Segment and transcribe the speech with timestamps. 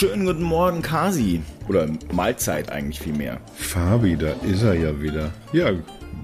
[0.00, 1.42] Schönen guten Morgen, Kasi.
[1.68, 3.38] Oder Mahlzeit eigentlich viel mehr.
[3.54, 5.30] Fabi, da ist er ja wieder.
[5.52, 5.72] Ja,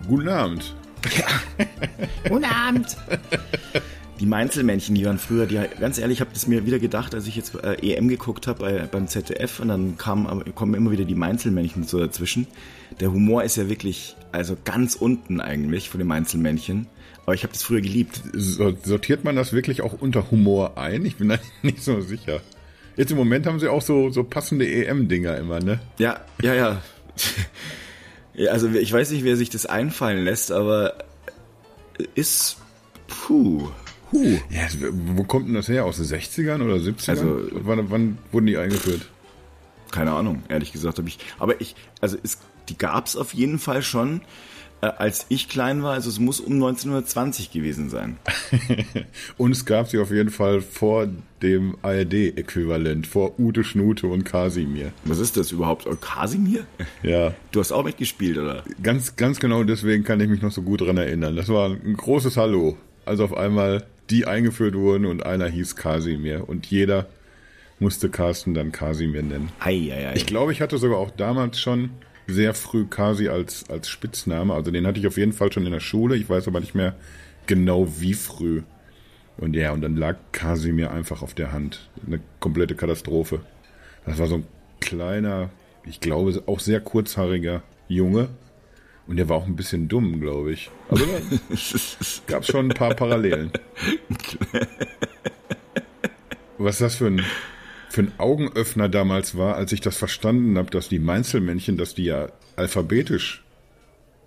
[0.08, 0.74] guten Abend.
[1.14, 1.26] Ja.
[2.30, 2.96] guten Abend.
[4.18, 7.26] Die Mainzelmännchen, die waren früher, die, ganz ehrlich, ich habe das mir wieder gedacht, als
[7.26, 11.04] ich jetzt äh, EM geguckt habe bei, beim ZDF und dann kam, kommen immer wieder
[11.04, 12.46] die Mainzelmännchen so dazwischen.
[13.00, 16.86] Der Humor ist ja wirklich, also ganz unten eigentlich von den Mainzelmännchen.
[17.26, 18.22] Aber ich habe das früher geliebt.
[18.32, 21.04] Sortiert man das wirklich auch unter Humor ein?
[21.04, 22.40] Ich bin da nicht so sicher.
[22.96, 25.80] Jetzt im Moment haben sie auch so, so passende EM-Dinger immer, ne?
[25.98, 26.82] Ja, ja, ja.
[28.34, 28.50] ja.
[28.50, 30.94] Also ich weiß nicht, wer sich das einfallen lässt, aber
[32.14, 32.58] ist
[33.06, 33.68] puh.
[34.12, 34.38] Huh.
[34.50, 35.84] Ja, wo kommt denn das her?
[35.84, 37.10] Aus den 60ern oder 70ern?
[37.10, 39.02] Also, wann, wann wurden die eingeführt?
[39.90, 41.18] Keine Ahnung, ehrlich gesagt habe ich.
[41.38, 42.38] Aber ich, also es,
[42.68, 44.20] die gab es auf jeden Fall schon
[44.80, 45.94] äh, als ich klein war.
[45.94, 48.16] Also es muss um 1920 gewesen sein.
[49.38, 51.08] und es gab sie auf jeden Fall vor
[51.42, 54.92] dem ARD-Äquivalent, vor Ute Schnute und Kasimir.
[55.04, 55.86] Was ist das überhaupt?
[55.86, 56.66] Oh, Kasimir?
[57.02, 57.34] Ja.
[57.52, 58.64] Du hast auch mitgespielt, oder?
[58.82, 61.36] Ganz, ganz genau deswegen kann ich mich noch so gut dran erinnern.
[61.36, 62.76] Das war ein großes Hallo.
[63.04, 67.06] als auf einmal die eingeführt wurden und einer hieß Kasimir und jeder
[67.78, 69.50] musste Carsten dann Kasimir nennen.
[69.60, 70.16] Ei, ei, ei.
[70.16, 71.90] Ich glaube, ich hatte sogar auch damals schon
[72.26, 74.54] sehr früh Kasi als, als Spitzname.
[74.54, 76.16] Also den hatte ich auf jeden Fall schon in der Schule.
[76.16, 76.96] Ich weiß aber nicht mehr
[77.46, 78.62] genau wie früh.
[79.38, 81.88] Und ja, und dann lag Kasi mir einfach auf der Hand.
[82.06, 83.40] Eine komplette Katastrophe.
[84.04, 84.46] Das war so ein
[84.80, 85.50] kleiner,
[85.84, 88.28] ich glaube auch sehr kurzhaariger Junge.
[89.06, 90.70] Und der war auch ein bisschen dumm, glaube ich.
[90.88, 91.04] Also
[91.50, 93.52] es gab schon ein paar Parallelen.
[96.58, 97.22] Was ist das für ein
[97.96, 102.04] für ein Augenöffner damals war, als ich das verstanden habe, dass die Mainzelmännchen, dass die
[102.04, 103.42] ja alphabetisch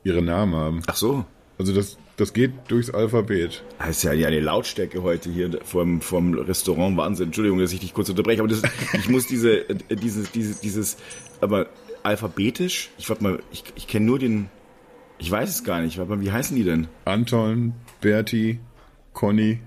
[0.03, 0.81] ihre Namen haben.
[0.87, 1.23] Ach so.
[1.59, 3.63] Also das, das geht durchs Alphabet.
[3.77, 7.27] Das ist ja, die Lautstärke heute hier vom, vom Restaurant Wahnsinn.
[7.27, 10.97] Entschuldigung, dass ich dich kurz unterbreche, aber das, ich muss diese, dieses, dieses, dieses,
[11.39, 11.67] aber
[12.01, 14.49] alphabetisch, ich warte mal, ich, ich kenne nur den,
[15.19, 16.87] ich weiß es gar nicht, warte mal, wie heißen die denn?
[17.05, 18.61] Anton, Berti,
[19.13, 19.59] Conny,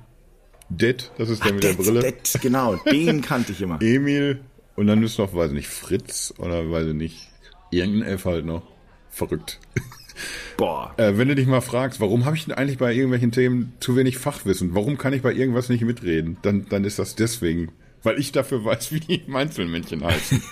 [0.78, 2.00] Det, das ist der Ach, mit der Brille.
[2.00, 3.78] Det, genau, den kannte ich immer.
[3.82, 4.40] Emil
[4.74, 7.28] und dann ist noch, weiß ich nicht, Fritz oder weiß ich nicht,
[7.70, 8.62] irgendein F halt noch.
[9.10, 9.60] Verrückt.
[10.56, 10.94] Boah.
[10.96, 13.96] Äh, wenn du dich mal fragst, warum habe ich denn eigentlich bei irgendwelchen Themen zu
[13.96, 14.74] wenig Fachwissen?
[14.74, 16.38] Warum kann ich bei irgendwas nicht mitreden?
[16.42, 17.72] Dann, dann ist das deswegen,
[18.02, 20.42] weil ich dafür weiß, wie die Einzelmännchen heißen.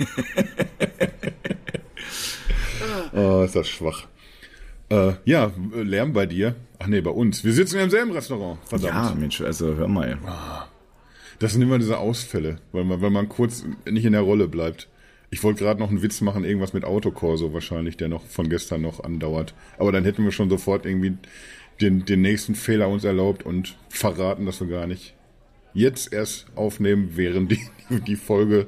[3.15, 4.07] oh, ist das schwach.
[4.91, 6.57] Äh, ja, Lärm bei dir.
[6.79, 7.45] Ach nee, bei uns.
[7.45, 8.59] Wir sitzen ja im selben Restaurant.
[8.65, 9.11] Verdammt.
[9.11, 10.19] Ja, Mensch, also hör mal.
[11.39, 14.89] Das sind immer diese Ausfälle, weil man, weil man kurz nicht in der Rolle bleibt.
[15.31, 18.83] Ich wollte gerade noch einen Witz machen, irgendwas mit Autokorso wahrscheinlich, der noch von gestern
[18.83, 19.55] noch andauert.
[19.79, 21.17] Aber dann hätten wir schon sofort irgendwie
[21.81, 25.15] den, den nächsten Fehler uns erlaubt und verraten, dass wir gar nicht
[25.73, 27.61] jetzt erst aufnehmen, während die,
[28.07, 28.67] die Folge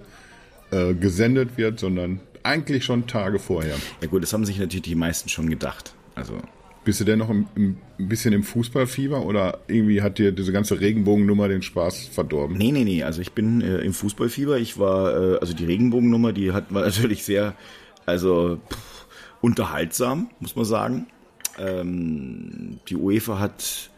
[0.70, 3.76] äh, gesendet wird, sondern eigentlich schon Tage vorher.
[4.00, 5.94] Ja gut, das haben sich natürlich die meisten schon gedacht.
[6.14, 6.40] Also
[6.84, 10.52] bist du denn noch im, im, ein bisschen im Fußballfieber oder irgendwie hat dir diese
[10.52, 12.56] ganze Regenbogennummer den Spaß verdorben?
[12.56, 13.02] Nee, nee, nee.
[13.04, 14.58] Also ich bin äh, im Fußballfieber.
[14.58, 17.54] Ich war, äh, also die Regenbogennummer, die hat, war natürlich sehr,
[18.04, 19.06] also pff,
[19.40, 21.06] unterhaltsam, muss man sagen.
[21.58, 23.90] Ähm, die UEFA hat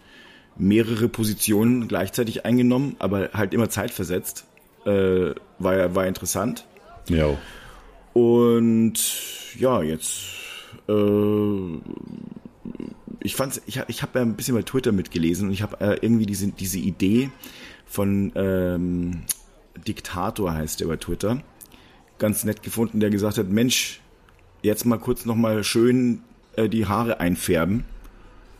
[0.56, 4.44] mehrere Positionen gleichzeitig eingenommen, aber halt immer zeitversetzt.
[4.84, 6.66] Äh, war, war interessant.
[7.08, 7.38] Ja.
[8.12, 8.94] Und
[9.58, 10.43] ja, jetzt
[10.88, 11.78] äh,
[13.20, 15.98] ich fand's, ich, ich habe ja ein bisschen bei Twitter mitgelesen und ich habe äh,
[16.00, 17.30] irgendwie diese, diese Idee
[17.86, 19.22] von ähm,
[19.86, 21.42] Diktator heißt der bei Twitter
[22.18, 24.00] ganz nett gefunden, der gesagt hat, Mensch,
[24.62, 26.22] jetzt mal kurz nochmal schön
[26.56, 27.84] äh, die Haare einfärben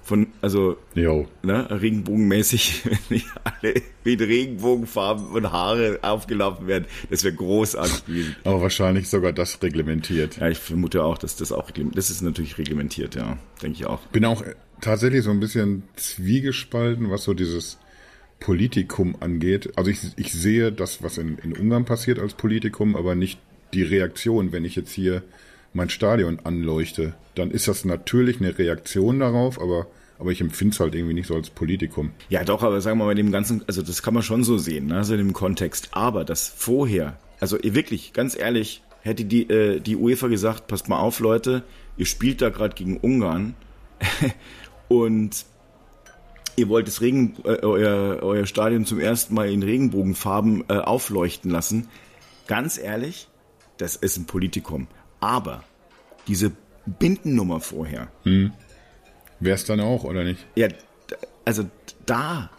[0.04, 1.26] von, also, jo.
[1.42, 6.84] ne, regenbogenmäßig, wenn nicht alle mit Regenbogenfarben und Haare aufgelaufen werden.
[7.10, 8.36] Das wäre großartig gewesen.
[8.44, 10.36] Aber wahrscheinlich sogar das reglementiert.
[10.36, 14.00] Ja, ich vermute auch, dass das auch, das ist natürlich reglementiert, ja, denke ich auch.
[14.08, 14.44] Bin auch
[14.80, 17.78] tatsächlich so ein bisschen zwiegespalten, was so dieses
[18.40, 19.72] Politikum angeht.
[19.76, 23.40] Also ich, ich sehe das, was in, in Ungarn passiert als Politikum, aber nicht
[23.72, 25.22] die Reaktion, wenn ich jetzt hier
[25.74, 29.86] mein Stadion anleuchte, dann ist das natürlich eine Reaktion darauf, aber
[30.18, 32.12] aber ich empfinde es halt irgendwie nicht so als Politikum.
[32.28, 34.58] Ja, doch, aber sagen wir mal, bei dem ganzen, also das kann man schon so
[34.58, 35.88] sehen, ne, also in dem Kontext.
[35.92, 40.98] Aber das vorher, also wirklich, ganz ehrlich, hätte die, äh, die UEFA gesagt, passt mal
[40.98, 41.64] auf, Leute,
[41.96, 43.54] ihr spielt da gerade gegen Ungarn
[44.88, 45.44] und
[46.56, 51.50] ihr wollt das Regen, äh, euer, euer Stadion zum ersten Mal in Regenbogenfarben äh, aufleuchten
[51.50, 51.88] lassen.
[52.46, 53.28] Ganz ehrlich,
[53.78, 54.86] das ist ein Politikum.
[55.24, 55.64] Aber
[56.28, 56.52] diese
[56.84, 58.08] Bindennummer vorher.
[58.24, 58.52] Hm.
[59.40, 60.44] Wäre es dann auch, oder nicht?
[60.54, 60.68] Ja,
[61.46, 61.64] also
[62.04, 62.50] da,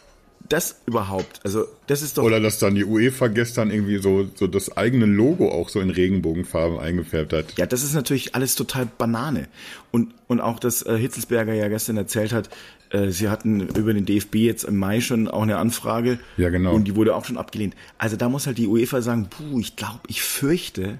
[0.50, 2.24] das überhaupt, also das ist doch.
[2.24, 5.92] Oder dass dann die UEFA gestern irgendwie so, so das eigene Logo auch so in
[5.92, 7.58] Regenbogenfarben eingefärbt hat.
[7.58, 9.48] Ja, das ist natürlich alles total Banane.
[9.92, 12.50] Und, und auch, dass äh, Hitzelsberger ja gestern erzählt hat,
[12.90, 16.18] äh, sie hatten über den DFB jetzt im Mai schon auch eine Anfrage.
[16.38, 16.74] Ja, genau.
[16.74, 17.76] Und die wurde auch schon abgelehnt.
[18.00, 21.00] Also da muss halt die UEFA sagen, puh, ich glaube, ich fürchte,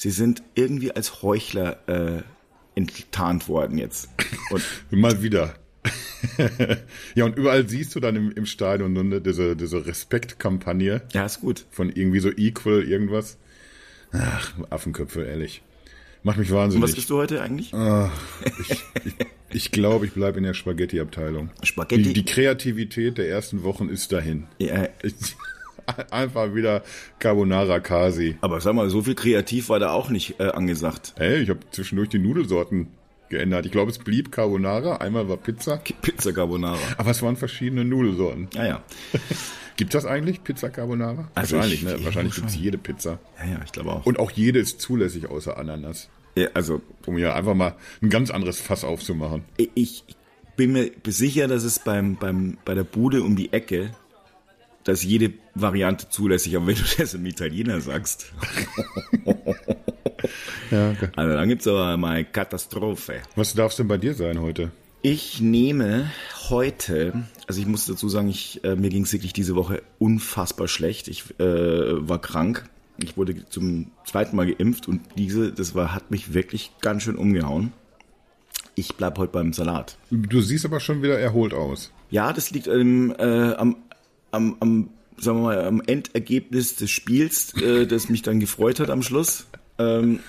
[0.00, 2.22] sie sind irgendwie als Heuchler äh,
[2.74, 4.08] enttarnt worden jetzt.
[4.50, 5.54] Und Mal wieder.
[7.14, 11.02] ja, und überall siehst du dann im, im Stadion eine, diese, diese Respektkampagne.
[11.12, 11.66] Ja, ist gut.
[11.70, 13.36] Von irgendwie so Equal irgendwas.
[14.12, 15.62] Ach, Affenköpfe, ehrlich.
[16.22, 16.82] Macht mich wahnsinnig.
[16.82, 17.74] Und was bist du heute eigentlich?
[17.74, 18.10] Ach,
[18.58, 18.70] ich
[19.04, 19.14] ich,
[19.50, 21.50] ich glaube, ich bleibe in der Spaghetti-Abteilung.
[21.62, 22.02] Spaghetti?
[22.02, 24.46] Die, die, Kreativität der ersten Wochen ist dahin.
[24.58, 24.88] Ja.
[25.02, 25.14] Ich,
[26.10, 26.82] einfach wieder
[27.18, 28.36] Carbonara Kasi.
[28.40, 31.14] Aber sag mal, so viel kreativ war da auch nicht äh, angesagt.
[31.16, 32.88] Ey, ich habe zwischendurch die Nudelsorten
[33.28, 33.64] geändert.
[33.64, 34.96] Ich glaube, es blieb Carbonara.
[34.96, 35.76] Einmal war Pizza.
[36.02, 36.78] Pizza Carbonara.
[36.98, 38.48] Aber es waren verschiedene Nudelsorten.
[38.54, 38.84] Ja, ja.
[39.76, 41.30] Gibt das eigentlich Pizza Carbonara?
[41.34, 42.04] Also Wahrscheinlich, ich, ne?
[42.04, 43.18] Wahrscheinlich gibt es jede Pizza.
[43.38, 44.04] Ja, ja, ich glaube auch.
[44.04, 46.10] Und auch jede ist zulässig außer Ananas.
[46.34, 46.82] Ja, also.
[47.06, 49.44] Um ja einfach mal ein ganz anderes Fass aufzumachen.
[49.56, 50.04] Ich
[50.56, 53.92] bin mir sicher, dass es beim, beim, bei der Bude um die Ecke,
[54.84, 58.32] dass jede Variante zulässig, aber wenn du das im Italiener sagst.
[60.70, 61.08] ja, okay.
[61.16, 63.20] Also dann gibt's aber mal eine Katastrophe.
[63.36, 64.70] Was darf es denn bei dir sein heute?
[65.02, 66.10] Ich nehme
[66.50, 70.68] heute, also ich muss dazu sagen, ich, äh, mir ging es wirklich diese Woche unfassbar
[70.68, 71.08] schlecht.
[71.08, 71.44] Ich äh,
[72.08, 72.68] war krank.
[73.02, 77.16] Ich wurde zum zweiten Mal geimpft und diese, das war, hat mich wirklich ganz schön
[77.16, 77.72] umgehauen.
[78.74, 79.96] Ich bleib heute beim Salat.
[80.10, 81.92] Du siehst aber schon wieder erholt aus.
[82.10, 83.76] Ja, das liegt ähm, äh, am,
[84.30, 88.90] am, am, sagen wir mal, am Endergebnis des Spiels, äh, das mich dann gefreut hat
[88.90, 89.46] am Schluss.
[89.78, 90.20] Ähm,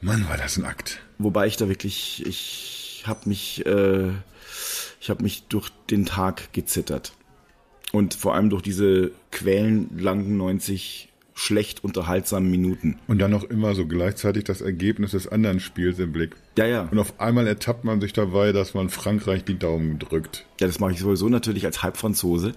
[0.00, 1.00] Mann, war das ein Akt.
[1.18, 4.08] Wobei ich da wirklich, ich habe mich, äh,
[5.00, 7.12] ich habe mich durch den Tag gezittert
[7.92, 11.09] und vor allem durch diese quälenlangen 90
[11.40, 12.98] schlecht unterhaltsamen Minuten.
[13.08, 16.36] Und dann noch immer so gleichzeitig das Ergebnis des anderen Spiels im Blick.
[16.58, 16.88] Ja, ja.
[16.90, 20.44] Und auf einmal ertappt man sich dabei, dass man Frankreich die Daumen drückt.
[20.60, 22.52] Ja, das mache ich sowieso natürlich als Halbfranzose.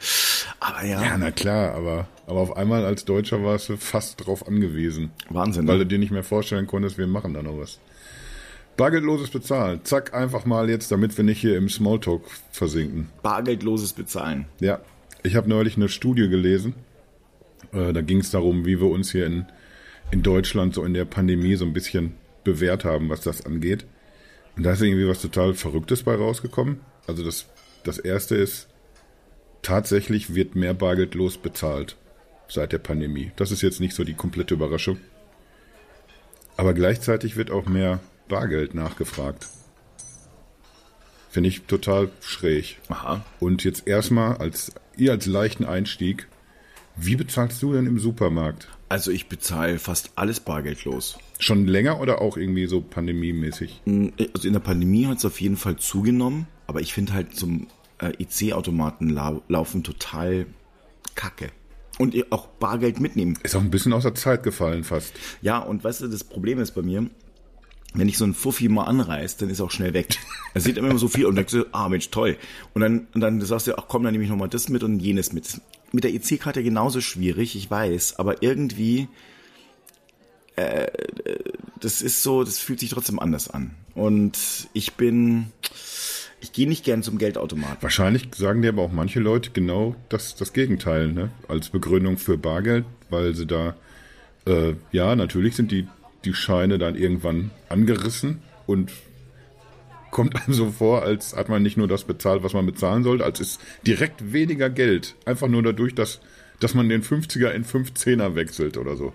[0.60, 1.02] Aber ja.
[1.02, 5.12] Ja, na klar, aber, aber auf einmal als Deutscher warst du fast drauf angewiesen.
[5.30, 5.66] Wahnsinn.
[5.66, 5.86] Weil ne?
[5.86, 7.80] du dir nicht mehr vorstellen konntest, wir machen da noch was.
[8.76, 9.80] Bargeldloses Bezahlen.
[9.86, 13.08] Zack, einfach mal jetzt, damit wir nicht hier im Smalltalk versinken.
[13.22, 14.46] Bargeldloses Bezahlen.
[14.60, 14.82] Ja.
[15.24, 16.76] Ich habe neulich eine Studie gelesen.
[17.74, 19.46] Äh, da ging es darum, wie wir uns hier in,
[20.12, 23.86] in Deutschland so in der Pandemie so ein bisschen bewährt haben, was das angeht.
[24.56, 26.82] Und da ist irgendwie was total Verrücktes bei rausgekommen.
[27.08, 27.48] Also das,
[27.84, 28.68] das erste ist,
[29.62, 31.98] tatsächlich wird mehr bargeldlos bezahlt
[32.48, 33.32] seit der Pandemie.
[33.36, 34.98] Das ist jetzt nicht so die komplette Überraschung.
[36.56, 39.48] Aber gleichzeitig wird auch mehr Bargeld nachgefragt.
[41.30, 42.78] Finde ich total schräg.
[42.90, 43.26] Aha.
[43.40, 46.28] Und jetzt erstmal als ihr als leichten Einstieg,
[46.96, 48.68] wie bezahlst du denn im Supermarkt?
[48.90, 51.18] Also ich bezahle fast alles bargeldlos.
[51.40, 53.82] Schon länger oder auch irgendwie so pandemiemäßig?
[53.86, 57.68] Also in der Pandemie hat es auf jeden Fall zugenommen, aber ich finde halt zum
[58.00, 60.46] äh, EC-Automaten lau laufen total
[61.16, 61.50] kacke.
[62.00, 63.38] Und auch Bargeld mitnehmen.
[63.44, 65.14] Ist auch ein bisschen aus der Zeit gefallen fast.
[65.42, 67.08] Ja, und weißt du, das Problem ist bei mir,
[67.94, 70.18] wenn ich so einen Fuffi mal anreiß, dann ist er auch schnell weg.
[70.56, 72.38] Er sieht immer so viel und denkst du, ah Mensch, toll.
[72.74, 75.00] Und dann, und dann sagst du, ach komm, dann nehme ich nochmal das mit und
[75.00, 75.62] jenes mit.
[75.94, 79.08] Mit der EC-Karte genauso schwierig, ich weiß, aber irgendwie,
[80.56, 80.88] äh,
[81.80, 83.72] das ist so, das fühlt sich trotzdem anders an.
[83.96, 85.52] Und ich bin,
[86.42, 87.82] ich gehe nicht gern zum Geldautomat.
[87.82, 91.30] Wahrscheinlich sagen dir aber auch manche Leute genau das, das Gegenteil, ne?
[91.48, 93.76] Als Begründung für Bargeld, weil sie da,
[94.48, 95.88] äh, ja, natürlich sind die,
[96.26, 98.92] die Scheine dann irgendwann angerissen und
[100.14, 103.26] kommt einem so vor, als hat man nicht nur das bezahlt, was man bezahlen sollte,
[103.26, 105.16] als ist direkt weniger Geld.
[105.26, 106.22] Einfach nur dadurch, dass,
[106.62, 109.12] dass man den 50er in 15er wechselt oder so.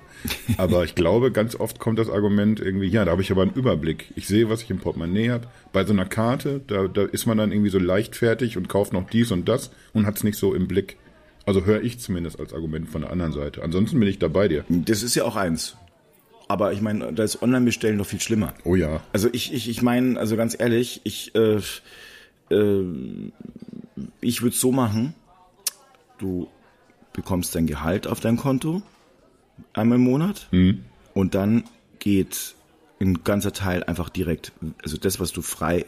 [0.59, 3.55] Aber ich glaube, ganz oft kommt das Argument irgendwie, ja, da habe ich aber einen
[3.55, 4.13] Überblick.
[4.17, 5.47] Ich sehe, was ich im Portemonnaie habe.
[5.73, 9.09] Bei so einer Karte, da, da ist man dann irgendwie so leichtfertig und kauft noch
[9.09, 10.99] dies und das und hat es nicht so im Blick.
[11.47, 13.63] Also höre ich zumindest als Argument von der anderen Seite.
[13.63, 14.65] Ansonsten bin ich da bei dir.
[14.69, 15.79] Das ist ja auch eins.
[16.49, 18.55] Aber ich meine, da ist Online-Bestellen noch viel schlimmer.
[18.65, 19.03] Oh ja.
[19.13, 21.61] Also ich, ich, ich meine, also ganz ehrlich, ich, äh,
[22.51, 22.85] äh,
[24.21, 25.15] ich würde so machen,
[26.19, 26.49] du
[27.13, 28.83] bekommst dein Gehalt auf dein Konto
[29.75, 30.85] einmal im Monat Mhm.
[31.15, 31.65] und dann
[31.99, 32.55] geht
[33.01, 34.53] ein ganzer Teil einfach direkt,
[34.83, 35.85] also das, was du frei,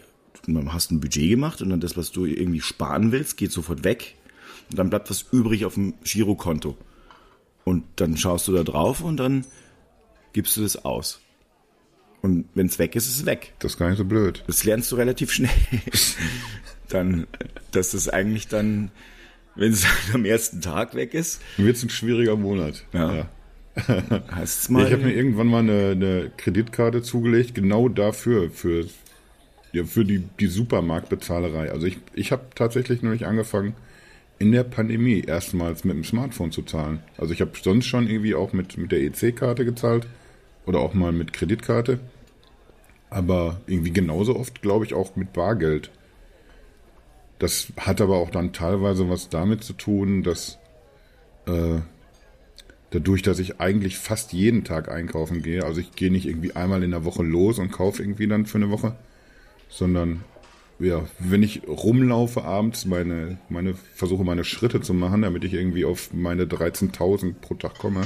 [0.46, 3.84] du hast ein Budget gemacht und dann das, was du irgendwie sparen willst, geht sofort
[3.84, 4.14] weg
[4.70, 6.76] und dann bleibt was übrig auf dem Girokonto.
[7.64, 9.44] Und dann schaust du da drauf und dann
[10.32, 11.20] gibst du das aus.
[12.22, 13.54] Und wenn es weg ist, ist es weg.
[13.60, 14.44] Das ist gar nicht so blöd.
[14.46, 15.50] Das lernst du relativ schnell.
[16.88, 17.26] dann,
[17.72, 18.90] dass es eigentlich dann
[19.60, 21.40] wenn es am ersten Tag weg ist.
[21.56, 22.84] Dann wird es ein schwieriger Monat.
[22.92, 23.14] Ja.
[23.14, 23.28] ja.
[23.88, 24.86] Ja, mal.
[24.86, 28.86] ich habe mir irgendwann mal eine, eine Kreditkarte zugelegt, genau dafür, für,
[29.72, 31.70] ja, für die, die Supermarktbezahlerei.
[31.70, 33.74] Also ich, ich habe tatsächlich nämlich angefangen,
[34.38, 36.98] in der Pandemie erstmals mit dem Smartphone zu zahlen.
[37.16, 40.06] Also ich habe sonst schon irgendwie auch mit, mit der EC-Karte gezahlt
[40.70, 41.98] oder auch mal mit Kreditkarte.
[43.10, 45.90] Aber irgendwie genauso oft, glaube ich, auch mit Bargeld.
[47.40, 50.58] Das hat aber auch dann teilweise was damit zu tun, dass
[51.46, 51.80] äh,
[52.90, 56.84] dadurch, dass ich eigentlich fast jeden Tag einkaufen gehe, also ich gehe nicht irgendwie einmal
[56.84, 58.94] in der Woche los und kaufe irgendwie dann für eine Woche,
[59.68, 60.22] sondern
[60.78, 65.84] ja, wenn ich rumlaufe abends, meine, meine, versuche meine Schritte zu machen, damit ich irgendwie
[65.84, 68.02] auf meine 13.000 pro Tag komme,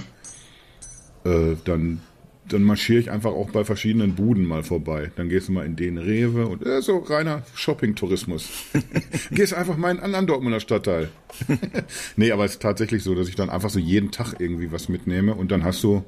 [1.25, 2.01] äh, dann,
[2.49, 5.11] dann marschiere ich einfach auch bei verschiedenen Buden mal vorbei.
[5.17, 8.49] Dann gehst du mal in den Rewe und äh, so reiner Shopping-Tourismus.
[9.31, 11.09] gehst einfach mal in einen anderen Dortmunder Stadtteil.
[12.17, 14.89] nee, aber es ist tatsächlich so, dass ich dann einfach so jeden Tag irgendwie was
[14.89, 16.05] mitnehme und dann hast du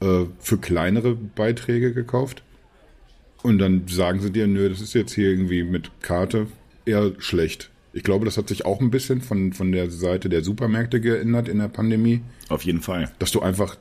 [0.00, 2.42] äh, für kleinere Beiträge gekauft.
[3.42, 6.46] Und dann sagen sie dir, nö, das ist jetzt hier irgendwie mit Karte
[6.84, 7.70] eher schlecht.
[7.92, 11.48] Ich glaube, das hat sich auch ein bisschen von, von der Seite der Supermärkte geändert
[11.48, 13.10] in der Pandemie, Auf jeden Fall.
[13.18, 13.76] dass du einfach,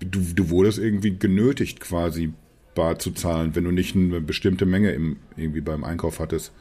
[0.00, 2.32] du, du wurdest irgendwie genötigt quasi
[2.74, 6.52] bar zu zahlen, wenn du nicht eine bestimmte Menge im, irgendwie beim Einkauf hattest.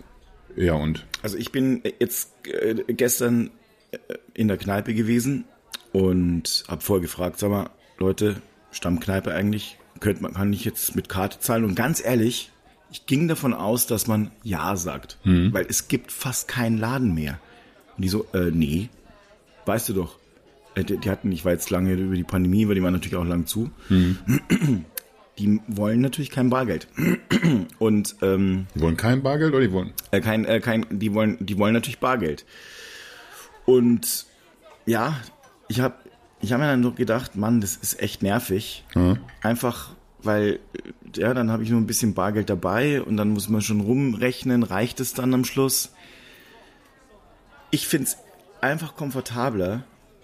[0.55, 3.51] Ja, und Also ich bin jetzt äh, gestern
[3.91, 3.98] äh,
[4.34, 5.46] in der Kneipe gewesen
[5.93, 8.41] und habe vorher gefragt, sag mal, Leute,
[8.72, 11.63] Stammkneipe eigentlich, könnte man, kann ich jetzt mit Karte zahlen?
[11.63, 12.51] Und ganz ehrlich,
[12.91, 15.17] ich ging davon aus, dass man Ja sagt,
[15.53, 17.39] weil es gibt fast keinen Laden mehr.
[17.96, 18.89] Und die so, äh, nee,
[19.65, 20.18] weißt du doch.
[20.79, 23.15] Äh, Die, die hatten, ich war jetzt lange über die Pandemie, weil die waren natürlich
[23.17, 23.69] auch lang zu.
[25.38, 26.88] Die wollen natürlich kein Bargeld.
[27.79, 29.93] Und ähm, die wollen kein Bargeld oder die wollen?
[30.12, 32.45] äh, kein, äh, kein, die wollen, die wollen natürlich Bargeld.
[33.65, 34.25] Und
[34.86, 35.15] ja,
[35.67, 35.95] ich habe,
[36.41, 38.83] ich habe mir dann nur gedacht, Mann, das ist echt nervig.
[39.41, 43.48] Einfach, weil, äh, ja, dann habe ich nur ein bisschen Bargeld dabei und dann muss
[43.48, 45.93] man schon rumrechnen, reicht es dann am Schluss?
[47.71, 48.17] Ich find's
[48.62, 49.83] einfach komfortabler,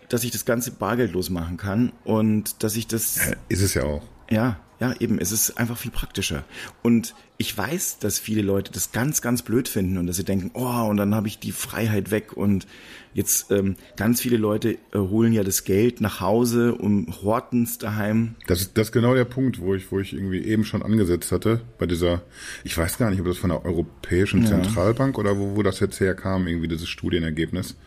[0.09, 3.19] dass ich das Ganze bargeldlos machen kann und dass ich das
[3.49, 4.03] Ist es ja auch.
[4.29, 5.19] ja, ja, eben.
[5.19, 6.43] Es ist einfach viel praktischer.
[6.83, 10.51] Und ich weiß, dass viele Leute das ganz, ganz blöd finden und dass sie denken,
[10.53, 12.35] oh, und dann habe ich die Freiheit weg.
[12.35, 12.67] Und
[13.13, 17.77] jetzt ähm, ganz viele Leute äh, holen ja das Geld nach Hause und horten es
[17.77, 18.35] daheim.
[18.47, 21.31] Das ist, das ist genau der Punkt, wo ich, wo ich irgendwie eben schon angesetzt
[21.31, 22.21] hatte, bei dieser,
[22.65, 26.01] ich weiß gar nicht, ob das von der Europäischen Zentralbank oder wo, wo das jetzt
[26.01, 27.77] herkam, irgendwie dieses Studienergebnis.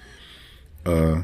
[0.84, 1.16] Äh,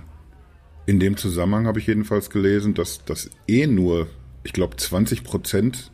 [0.86, 4.08] in dem Zusammenhang habe ich jedenfalls gelesen, dass das eh nur,
[4.42, 5.90] ich glaube, 20 Prozent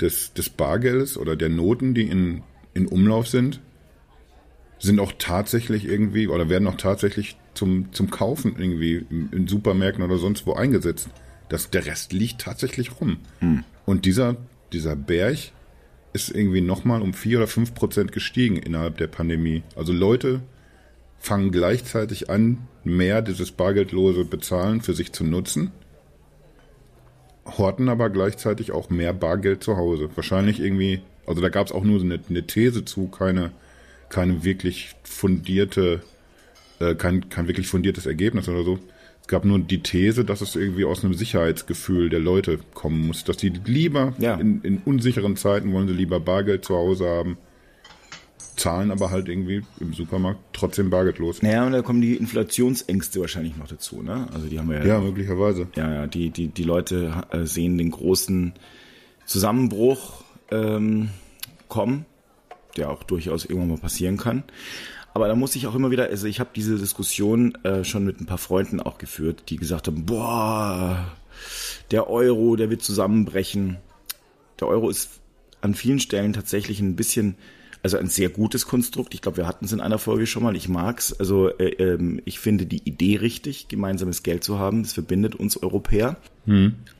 [0.00, 2.42] des, des Bargeldes oder der Noten, die in,
[2.74, 3.60] in Umlauf sind,
[4.78, 10.16] sind auch tatsächlich irgendwie oder werden auch tatsächlich zum, zum Kaufen irgendwie in, Supermärkten oder
[10.16, 11.08] sonst wo eingesetzt.
[11.48, 13.18] Das, der Rest liegt tatsächlich rum.
[13.84, 14.36] Und dieser,
[14.72, 15.52] dieser Berg
[16.12, 19.62] ist irgendwie nochmal um vier oder fünf Prozent gestiegen innerhalb der Pandemie.
[19.76, 20.40] Also Leute
[21.18, 25.70] fangen gleichzeitig an, mehr dieses bargeldlose Bezahlen für sich zu nutzen,
[27.58, 30.08] horten aber gleichzeitig auch mehr Bargeld zu Hause.
[30.14, 33.52] Wahrscheinlich irgendwie, also da gab es auch nur so eine, eine These zu, keine,
[34.08, 36.00] keine wirklich fundierte,
[36.80, 38.78] äh, kein, kein wirklich fundiertes Ergebnis oder so.
[39.22, 43.24] Es gab nur die These, dass es irgendwie aus einem Sicherheitsgefühl der Leute kommen muss,
[43.24, 44.34] dass die lieber Ja.
[44.34, 47.36] in, in unsicheren Zeiten wollen sie lieber Bargeld zu Hause haben,
[48.56, 51.42] zahlen aber halt irgendwie im Supermarkt trotzdem bargeldlos.
[51.42, 54.28] Naja, und da kommen die Inflationsängste wahrscheinlich noch dazu, ne?
[54.32, 55.68] Also die haben wir Ja, möglicherweise.
[55.76, 58.52] ja, ja, die, die, die Leute äh, sehen den großen
[59.26, 61.10] Zusammenbruch ähm,
[61.68, 62.04] kommen,
[62.76, 64.44] der auch durchaus irgendwann mal passieren kann.
[65.12, 68.20] Aber da muss ich auch immer wieder, also ich habe diese Diskussion äh, schon mit
[68.20, 71.12] ein paar Freunden auch geführt, die gesagt haben, boah,
[71.90, 73.78] der Euro, der wird zusammenbrechen.
[74.60, 75.20] Der Euro ist
[75.62, 77.34] an vielen Stellen tatsächlich ein bisschen,
[77.82, 79.14] also ein sehr gutes Konstrukt.
[79.14, 80.54] Ich glaube, wir hatten es in einer Folge schon mal.
[80.56, 81.12] Ich mag's.
[81.12, 84.82] Also äh, ähm, ich finde die Idee richtig, gemeinsames Geld zu haben.
[84.82, 86.16] Das verbindet uns Europäer.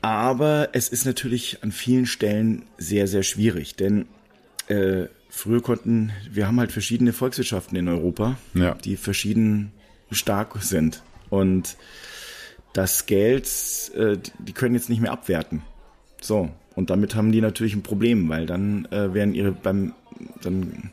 [0.00, 4.06] Aber es ist natürlich an vielen Stellen sehr, sehr schwierig, denn
[4.68, 8.74] äh, früher konnten, wir haben halt verschiedene Volkswirtschaften in Europa, Ja.
[8.74, 9.72] die verschieden
[10.10, 11.02] stark sind.
[11.30, 11.76] Und
[12.72, 13.46] das Geld,
[13.96, 15.62] äh, die- die können jetzt nicht mehr abwerten.
[16.20, 19.92] So, und damit haben die natürlich ein Problem, weil dann äh, werden ihre beim
[20.42, 20.90] dann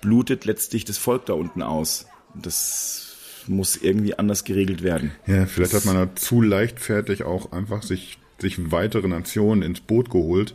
[0.00, 2.06] blutet letztlich das Volk da unten aus.
[2.34, 3.08] Das
[3.46, 5.12] muss irgendwie anders geregelt werden.
[5.26, 10.10] Ja, vielleicht hat man da zu leichtfertig auch einfach sich, sich weitere Nationen ins Boot
[10.10, 10.54] geholt,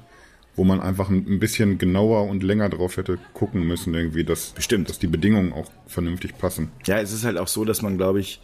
[0.56, 4.52] wo man einfach ein ein bisschen genauer und länger drauf hätte gucken müssen, irgendwie, dass,
[4.52, 4.90] Bestimmt.
[4.90, 6.72] dass die Bedingungen auch vernünftig passen.
[6.86, 8.40] Ja, es ist halt auch so, dass man, glaube ich,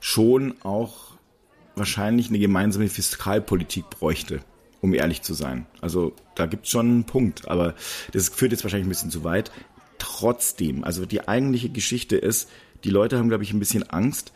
[0.00, 1.14] schon auch
[1.76, 4.40] wahrscheinlich eine gemeinsame Fiskalpolitik bräuchte,
[4.84, 5.64] um ehrlich zu sein.
[5.80, 7.74] Also da gibt's schon einen Punkt, aber
[8.12, 9.50] das führt jetzt wahrscheinlich ein bisschen zu weit.
[9.96, 12.50] Trotzdem, also die eigentliche Geschichte ist,
[12.84, 14.34] die Leute haben, glaube ich, ein bisschen Angst,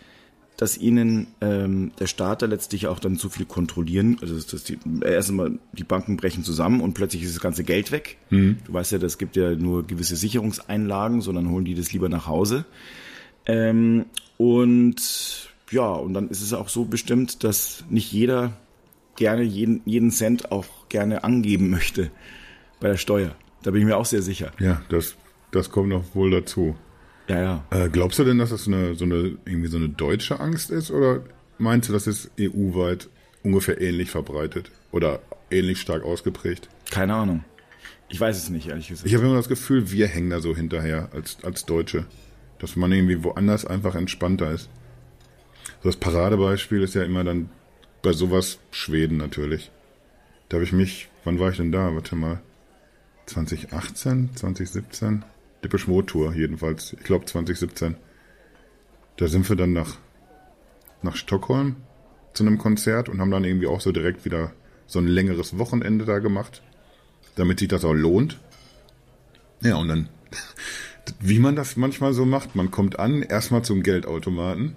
[0.57, 4.17] dass ihnen ähm, der Staat da letztlich auch dann zu viel kontrollieren.
[4.23, 8.17] Also dass die, erstmal die Banken brechen zusammen und plötzlich ist das ganze Geld weg.
[8.31, 8.57] Mhm.
[8.65, 12.27] Du weißt ja, das gibt ja nur gewisse Sicherungseinlagen, sondern holen die das lieber nach
[12.27, 12.65] Hause.
[13.45, 14.07] Ähm,
[14.39, 14.97] und
[15.71, 18.57] ja, und dann ist es auch so bestimmt, dass nicht jeder
[19.19, 22.11] gerne jeden, jeden Cent auch gerne angeben möchte
[22.81, 23.35] bei der Steuer.
[23.63, 24.53] Da bin ich mir auch sehr sicher.
[24.61, 25.17] Ja, das,
[25.51, 26.77] das kommt noch wohl dazu.
[27.29, 27.65] Ja, ja.
[27.71, 30.91] Äh, glaubst du denn, dass das eine, so eine, irgendwie so eine deutsche Angst ist
[30.91, 31.25] oder
[31.59, 33.11] meinst du, das ist EU-weit
[33.43, 35.21] ungefähr ähnlich verbreitet oder
[35.51, 36.69] ähnlich stark ausgeprägt?
[36.91, 37.45] Keine Ahnung.
[38.09, 39.07] Ich weiß es nicht, ehrlich gesagt.
[39.07, 42.07] Ich habe immer das Gefühl, wir hängen da so hinterher als, als Deutsche.
[42.61, 44.71] Dass man irgendwie woanders einfach entspannter ist.
[45.83, 47.51] So das Paradebeispiel ist ja immer dann
[48.03, 49.71] bei sowas Schweden natürlich.
[50.49, 51.95] Da habe ich mich, wann war ich denn da?
[51.95, 52.41] Warte mal.
[53.27, 55.25] 2018, 2017?
[55.63, 56.95] Depeche Mode Tour jedenfalls.
[56.95, 57.97] Ich glaube 2017.
[59.17, 59.97] Da sind wir dann nach,
[61.03, 61.77] nach Stockholm
[62.33, 64.53] zu einem Konzert und haben dann irgendwie auch so direkt wieder
[64.87, 66.63] so ein längeres Wochenende da gemacht,
[67.37, 68.39] damit sich das auch lohnt.
[69.61, 70.09] Ja, und dann,
[71.21, 74.77] wie man das manchmal so macht, man kommt an, erstmal zum Geldautomaten,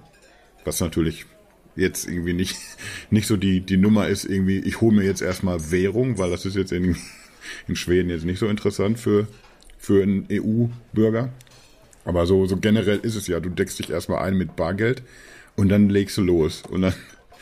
[0.66, 1.28] was natürlich
[1.76, 2.58] jetzt irgendwie nicht,
[3.10, 6.46] nicht so die, die Nummer ist, irgendwie, ich hole mir jetzt erstmal Währung, weil das
[6.46, 6.96] ist jetzt in,
[7.68, 9.28] in Schweden jetzt nicht so interessant für,
[9.78, 11.30] für einen EU-Bürger.
[12.04, 15.04] Aber so, so generell ist es ja, du deckst dich erstmal ein mit Bargeld
[15.56, 16.64] und dann legst du los.
[16.68, 16.94] Und dann,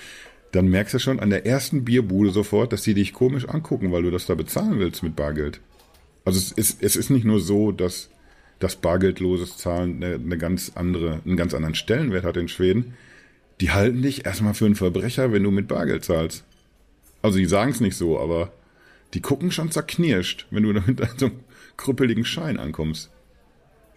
[0.51, 4.03] dann merkst du schon an der ersten Bierbude sofort, dass die dich komisch angucken, weil
[4.03, 5.61] du das da bezahlen willst mit Bargeld.
[6.25, 8.09] Also es ist, es ist nicht nur so, dass
[8.59, 12.93] das bargeldloses Zahlen eine, eine ganz andere, einen ganz anderen Stellenwert hat in Schweden.
[13.61, 16.45] Die halten dich erstmal für einen Verbrecher, wenn du mit Bargeld zahlst.
[17.21, 18.51] Also die sagen es nicht so, aber
[19.13, 21.39] die gucken schon zerknirscht, wenn du mit so einem
[21.77, 23.09] krüppeligen Schein ankommst.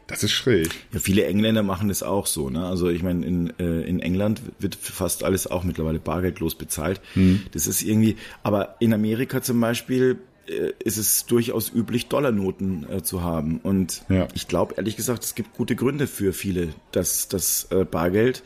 [0.08, 0.70] Das ist schräg.
[0.92, 2.50] Ja, viele Engländer machen das auch so.
[2.50, 2.66] Ne?
[2.66, 7.00] Also ich meine, in, äh, in England wird fast alles auch mittlerweile bargeldlos bezahlt.
[7.14, 7.42] Hm.
[7.52, 13.02] Das ist irgendwie, aber in Amerika zum Beispiel äh, ist es durchaus üblich, Dollarnoten äh,
[13.02, 13.60] zu haben.
[13.62, 14.26] Und ja.
[14.34, 18.42] ich glaube, ehrlich gesagt, es gibt gute Gründe für viele, dass das äh, Bargeld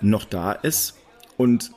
[0.00, 0.96] noch da ist.
[1.36, 1.70] Und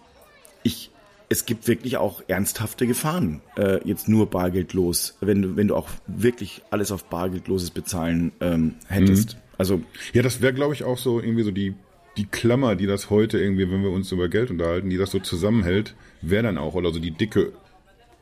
[0.63, 0.89] ich
[1.29, 5.89] es gibt wirklich auch ernsthafte Gefahren, äh, jetzt nur bargeldlos, wenn du, wenn du auch
[6.05, 9.33] wirklich alles auf bargeldloses Bezahlen ähm, hättest.
[9.33, 9.39] Mhm.
[9.57, 9.81] Also
[10.13, 11.73] ja, das wäre, glaube ich, auch so irgendwie so die
[12.17, 15.19] die Klammer, die das heute irgendwie, wenn wir uns über Geld unterhalten, die das so
[15.19, 17.53] zusammenhält, wäre dann auch oder so die dicke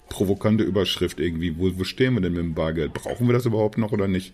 [0.08, 1.58] provokante Überschrift irgendwie.
[1.58, 2.94] Wo, wo stehen wir denn mit dem Bargeld?
[2.94, 4.34] Brauchen wir das überhaupt noch oder nicht?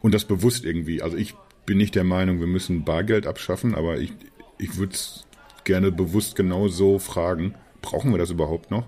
[0.00, 1.02] Und das bewusst irgendwie.
[1.02, 1.34] Also ich
[1.66, 4.12] bin nicht der Meinung, wir müssen Bargeld abschaffen, aber ich
[4.60, 5.26] ich würde es
[5.64, 8.86] gerne bewusst genau so fragen, brauchen wir das überhaupt noch?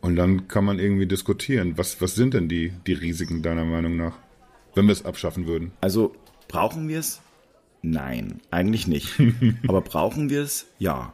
[0.00, 3.96] Und dann kann man irgendwie diskutieren, was, was sind denn die, die Risiken deiner Meinung
[3.96, 4.16] nach,
[4.74, 5.72] wenn wir es abschaffen würden?
[5.80, 6.14] Also
[6.48, 7.20] brauchen wir es?
[7.82, 9.14] Nein, eigentlich nicht.
[9.68, 10.66] Aber brauchen wir es?
[10.78, 11.12] Ja.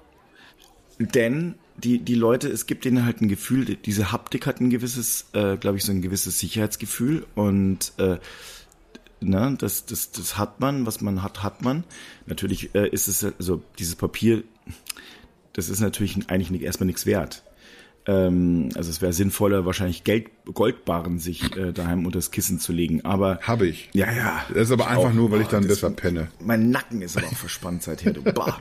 [0.99, 5.27] Denn die, die Leute, es gibt ihnen halt ein Gefühl, diese Haptik hat ein gewisses,
[5.33, 8.19] äh, glaube ich, so ein gewisses Sicherheitsgefühl und äh,
[9.23, 11.85] ne, das, das, das hat man, was man hat, hat man.
[12.27, 14.43] Natürlich äh, ist es, also dieses Papier
[15.53, 17.43] das ist natürlich eigentlich nicht, erstmal nichts wert.
[18.05, 22.73] Ähm, also es wäre sinnvoller, wahrscheinlich Geld, Goldbarren sich äh, daheim unter das Kissen zu
[22.73, 23.05] legen.
[23.05, 23.91] Aber habe ich.
[23.93, 24.45] Ja, ja.
[24.49, 26.29] Das ist aber einfach auch, nur, weil ich dann besser penne.
[26.41, 28.13] Mein Nacken ist aber auch verspannt seither.
[28.13, 28.59] Du, bah,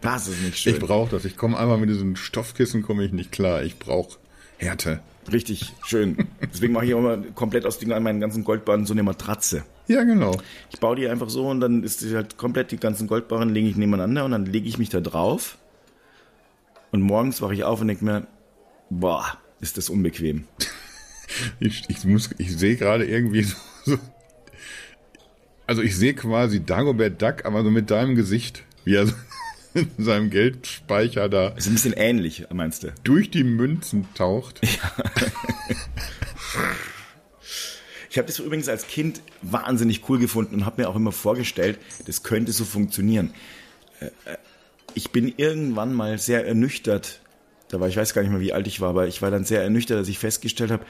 [0.00, 0.74] das ist nicht schön.
[0.74, 1.24] Ich brauche das.
[1.24, 3.62] Ich komme einfach mit diesem Stoffkissen komme ich nicht klar.
[3.62, 4.16] Ich brauche
[4.56, 5.00] Härte.
[5.32, 6.28] Richtig schön.
[6.42, 9.64] Deswegen mache ich auch immer komplett aus den, meinen ganzen Goldbarren so eine Matratze.
[9.88, 10.36] Ja, genau.
[10.70, 13.68] Ich baue die einfach so und dann ist die halt komplett die ganzen Goldbarren lege
[13.68, 15.58] ich nebeneinander und dann lege ich mich da drauf
[16.92, 18.26] und morgens wache ich auf und denke mir,
[18.90, 20.44] boah, ist das unbequem.
[21.60, 23.98] ich, ich, muss, ich sehe gerade irgendwie so, so,
[25.66, 29.14] also ich sehe quasi Dagobert Duck, aber so mit deinem Gesicht, wie er so
[29.76, 31.48] in seinem Geldspeicher da.
[31.48, 32.92] Ist ein bisschen ähnlich, meinst du?
[33.04, 34.60] Durch die Münzen taucht.
[34.62, 34.92] Ja.
[38.16, 41.78] Ich habe das übrigens als Kind wahnsinnig cool gefunden und habe mir auch immer vorgestellt,
[42.06, 43.34] das könnte so funktionieren.
[44.00, 44.36] Äh, äh,
[44.94, 47.20] ich bin irgendwann mal sehr ernüchtert.
[47.68, 49.44] Da war ich weiß gar nicht mehr, wie alt ich war, aber ich war dann
[49.44, 50.86] sehr ernüchtert, als ich festgestellt habe,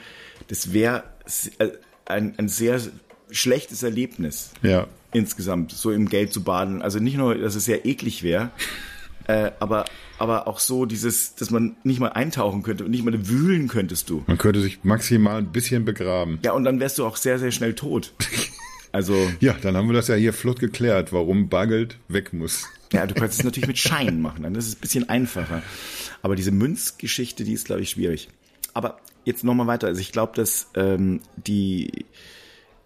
[0.47, 1.03] das wäre
[1.59, 1.71] äh,
[2.05, 2.79] ein, ein sehr
[3.29, 4.51] schlechtes Erlebnis.
[4.61, 4.87] Ja.
[5.17, 6.81] Insgesamt, so im Geld zu baden.
[6.81, 8.51] Also nicht nur, dass es sehr eklig wäre,
[9.27, 9.85] äh, aber,
[10.19, 14.09] aber auch so dieses, dass man nicht mal eintauchen könnte und nicht mal wühlen könntest
[14.09, 14.23] du.
[14.27, 16.39] Man könnte sich maximal ein bisschen begraben.
[16.43, 18.13] Ja, und dann wärst du auch sehr, sehr schnell tot.
[18.93, 19.29] Also.
[19.41, 22.67] Ja, dann haben wir das ja hier flott geklärt, warum Bargeld weg muss.
[22.93, 25.61] Ja, du kannst es natürlich mit Scheinen machen, dann ist es ein bisschen einfacher.
[26.21, 28.29] Aber diese Münzgeschichte, die ist, glaube ich, schwierig.
[28.73, 29.87] Aber jetzt nochmal weiter.
[29.87, 32.05] Also ich glaube, dass ähm, die,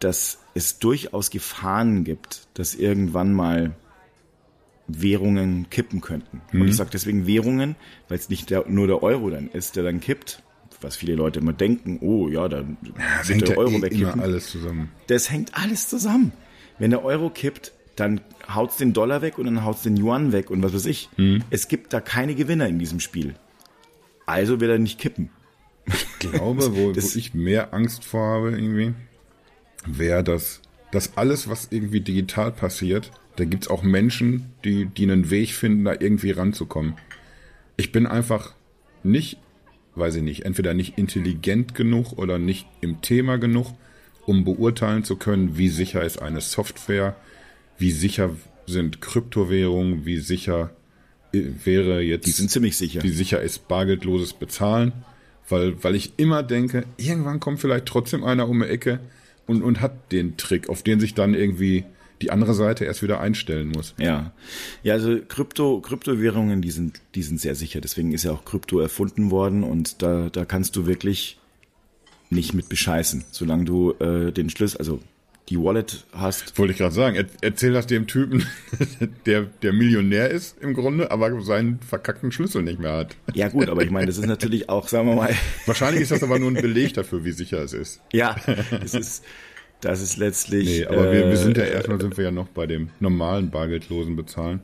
[0.03, 3.75] dass es durchaus Gefahren gibt, dass irgendwann mal
[4.87, 6.41] Währungen kippen könnten.
[6.51, 6.61] Mhm.
[6.61, 7.75] Und ich sage deswegen Währungen,
[8.09, 10.43] weil es nicht der, nur der Euro dann ist, der dann kippt,
[10.81, 14.19] was viele Leute immer denken, oh ja, dann ja, wird der Euro eh wegkippen.
[14.19, 14.89] alles zusammen.
[15.07, 16.33] Das hängt alles zusammen.
[16.79, 18.21] Wenn der Euro kippt, dann
[18.53, 21.09] haut's den Dollar weg und dann haut's den Yuan weg und was weiß ich.
[21.17, 21.43] Mhm.
[21.49, 23.35] Es gibt da keine Gewinner in diesem Spiel.
[24.25, 25.29] Also wird er nicht kippen.
[25.85, 28.93] Ich glaube, wo, wo ich mehr Angst vor habe irgendwie,
[29.85, 35.29] wäre, dass, dass alles, was irgendwie digital passiert, da gibt's auch Menschen, die, die einen
[35.29, 36.95] Weg finden, da irgendwie ranzukommen.
[37.77, 38.53] Ich bin einfach
[39.03, 39.37] nicht,
[39.95, 43.67] weiß ich nicht, entweder nicht intelligent genug oder nicht im Thema genug,
[44.25, 47.15] um beurteilen zu können, wie sicher ist eine Software,
[47.77, 48.35] wie sicher
[48.67, 50.71] sind Kryptowährungen, wie sicher
[51.33, 52.27] äh, wäre jetzt.
[52.27, 53.01] Die sind ziemlich sicher.
[53.03, 54.93] Wie sicher ist bargeldloses Bezahlen?
[55.49, 58.99] Weil, weil ich immer denke, irgendwann kommt vielleicht trotzdem einer um die Ecke
[59.51, 61.85] und, und hat den Trick, auf den sich dann irgendwie
[62.21, 63.93] die andere Seite erst wieder einstellen muss.
[63.97, 64.31] Ja.
[64.83, 67.81] Ja, also Krypto, Kryptowährungen, die sind, die sind sehr sicher.
[67.81, 71.39] Deswegen ist ja auch Krypto erfunden worden und da, da kannst du wirklich
[72.29, 74.99] nicht mit bescheißen, solange du äh, den Schlüssel, also
[75.51, 76.57] die Wallet hast.
[76.57, 78.45] Wollte ich gerade sagen, er, erzähl das dem Typen,
[79.25, 83.17] der, der Millionär ist im Grunde, aber seinen verkackten Schlüssel nicht mehr hat.
[83.33, 85.35] Ja gut, aber ich meine, das ist natürlich auch, sagen wir mal.
[85.65, 88.01] Wahrscheinlich ist das aber nur ein Beleg dafür, wie sicher es ist.
[88.13, 88.35] Ja,
[88.83, 89.25] es ist,
[89.81, 90.65] das ist letztlich.
[90.65, 92.89] Nee, aber äh, wir, wir sind ja äh, erstmal sind wir ja noch bei dem
[93.01, 94.61] normalen bargeldlosen Bezahlen.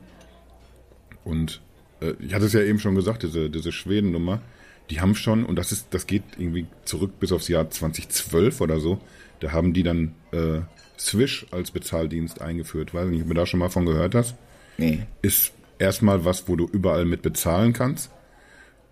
[1.22, 1.60] Und
[2.00, 4.40] äh, ich hatte es ja eben schon gesagt, diese, diese Schweden-Nummer,
[4.88, 8.80] die haben schon, und das ist, das geht irgendwie zurück bis aufs Jahr 2012 oder
[8.80, 8.98] so,
[9.40, 10.60] da haben die dann äh,
[10.98, 12.94] Swish als Bezahldienst eingeführt.
[12.94, 14.34] Weiß nicht, ob du da schon mal von gehört hast.
[14.76, 15.06] Nee.
[15.22, 18.10] Ist erstmal was, wo du überall mit bezahlen kannst.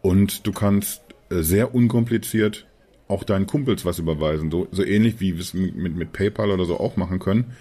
[0.03, 2.67] Und du kannst äh, sehr unkompliziert
[3.09, 4.51] auch deinen Kumpels was überweisen.
[4.51, 7.53] So, so ähnlich wie wir es mit, mit, mit PayPal oder so auch machen können.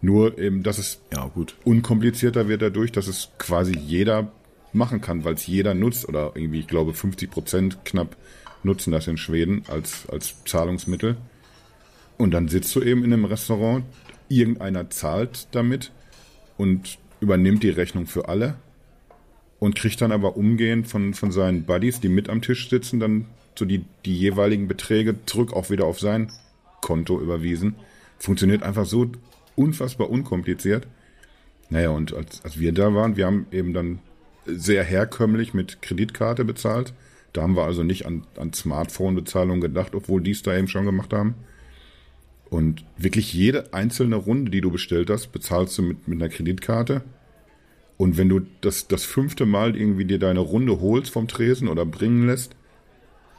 [0.00, 1.54] Nur eben, dass es ja, gut.
[1.64, 4.32] unkomplizierter wird dadurch, dass es quasi jeder
[4.72, 8.16] machen kann, weil es jeder nutzt oder irgendwie, ich glaube, 50 Prozent knapp
[8.64, 11.16] nutzen das in Schweden als, als Zahlungsmittel.
[12.18, 13.84] Und dann sitzt du eben in einem Restaurant,
[14.28, 15.92] irgendeiner zahlt damit
[16.56, 18.54] und übernimmt die Rechnung für alle
[19.58, 23.26] und kriegt dann aber umgehend von, von seinen Buddies, die mit am Tisch sitzen, dann
[23.58, 26.30] so die, die jeweiligen Beträge zurück auch wieder auf sein
[26.80, 27.76] Konto überwiesen.
[28.18, 29.10] Funktioniert einfach so
[29.56, 30.86] unfassbar unkompliziert.
[31.70, 34.00] Naja, und als, als wir da waren, wir haben eben dann
[34.44, 36.92] sehr herkömmlich mit Kreditkarte bezahlt.
[37.32, 40.84] Da haben wir also nicht an, an Smartphone-Bezahlung gedacht, obwohl die es da eben schon
[40.84, 41.34] gemacht haben.
[42.50, 47.02] Und wirklich jede einzelne Runde, die du bestellt hast, bezahlst du mit, mit einer Kreditkarte.
[47.96, 51.86] Und wenn du das, das fünfte Mal irgendwie dir deine Runde holst vom Tresen oder
[51.86, 52.54] bringen lässt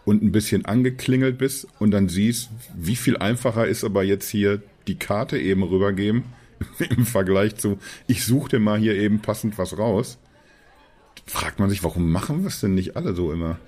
[0.05, 4.61] und ein bisschen angeklingelt bist und dann siehst, wie viel einfacher ist aber jetzt hier
[4.87, 6.23] die Karte eben rübergeben
[6.95, 10.17] im Vergleich zu, ich suche dir mal hier eben passend was raus,
[11.25, 13.59] fragt man sich, warum machen wir es denn nicht alle so immer?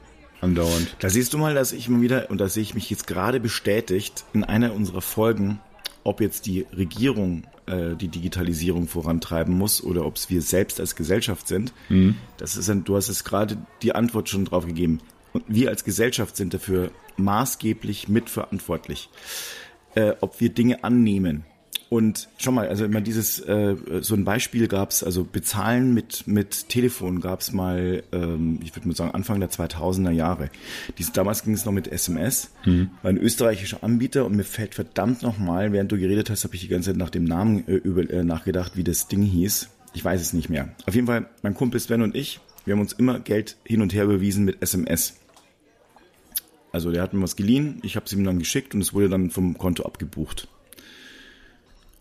[0.41, 0.95] Andauernd.
[1.00, 3.39] Da siehst du mal, dass ich immer wieder, und da sehe ich mich jetzt gerade
[3.39, 5.60] bestätigt, in einer unserer Folgen,
[6.04, 10.95] ob jetzt die Regierung äh, die Digitalisierung vorantreiben muss oder ob es wir selbst als
[10.95, 11.73] Gesellschaft sind.
[11.89, 12.15] Mhm.
[12.38, 15.00] Das ist ein, du hast es gerade die Antwort schon drauf gegeben.
[15.34, 19.10] Und wir als Gesellschaft sind dafür maßgeblich mitverantwortlich.
[19.95, 21.45] Äh, ob wir Dinge annehmen,
[21.89, 26.67] und schau mal, also immer dieses, äh, so ein Beispiel gab's, also Bezahlen mit, mit
[26.67, 30.50] Telefon gab's mal, ähm, ich würde mal sagen, Anfang der 2000er Jahre.
[30.97, 32.89] Dies, damals ging es noch mit SMS, mhm.
[33.02, 36.62] war ein österreichischer Anbieter und mir fällt verdammt nochmal, während du geredet hast, habe ich
[36.62, 39.69] die ganze Zeit nach dem Namen äh, über, äh, nachgedacht, wie das Ding hieß.
[39.93, 40.69] Ich weiß es nicht mehr.
[40.86, 43.93] Auf jeden Fall, mein Kumpel Sven und ich, wir haben uns immer Geld hin und
[43.93, 45.15] her überwiesen mit SMS.
[46.73, 49.08] Also der hat mir was geliehen, ich habe es ihm dann geschickt und es wurde
[49.08, 50.50] dann vom Konto abgebucht.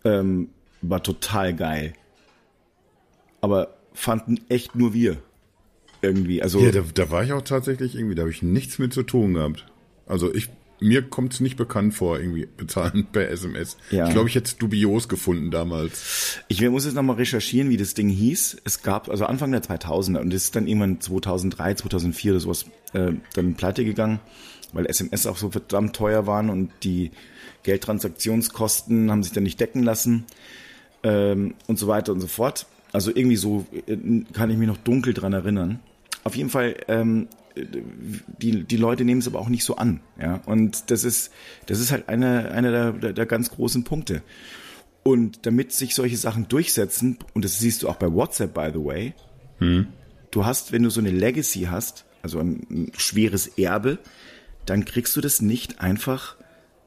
[0.07, 0.49] Ähm,
[0.81, 1.93] war total geil.
[3.41, 5.17] Aber fanden echt nur wir.
[6.01, 6.41] Irgendwie.
[6.43, 9.03] Also ja, da, da war ich auch tatsächlich irgendwie, da habe ich nichts mit zu
[9.03, 9.65] tun gehabt.
[10.05, 13.77] Also ich, mir kommt es nicht bekannt vor, irgendwie bezahlen per SMS.
[13.89, 14.07] Ja.
[14.07, 16.39] Ich glaube, ich hätte es dubios gefunden damals.
[16.47, 18.57] Ich muss jetzt nochmal recherchieren, wie das Ding hieß.
[18.63, 22.65] Es gab, also Anfang der 2000er und es ist dann irgendwann 2003, 2004 oder sowas
[22.93, 24.19] äh, dann pleite gegangen,
[24.77, 27.11] weil SMS auch so verdammt teuer waren und die
[27.63, 30.25] Geldtransaktionskosten haben sich dann nicht decken lassen
[31.03, 32.67] ähm, und so weiter und so fort.
[32.93, 33.97] Also irgendwie so äh,
[34.33, 35.79] kann ich mich noch dunkel dran erinnern.
[36.23, 39.99] Auf jeden Fall, ähm, die, die Leute nehmen es aber auch nicht so an.
[40.21, 40.41] Ja?
[40.45, 41.31] Und das ist,
[41.65, 44.21] das ist halt einer eine der, der, der ganz großen Punkte.
[45.01, 48.83] Und damit sich solche Sachen durchsetzen, und das siehst du auch bei WhatsApp, by the
[48.83, 49.13] way,
[49.57, 49.87] hm.
[50.29, 53.97] du hast, wenn du so eine Legacy hast, also ein, ein schweres Erbe,
[54.69, 56.35] dann kriegst du das nicht einfach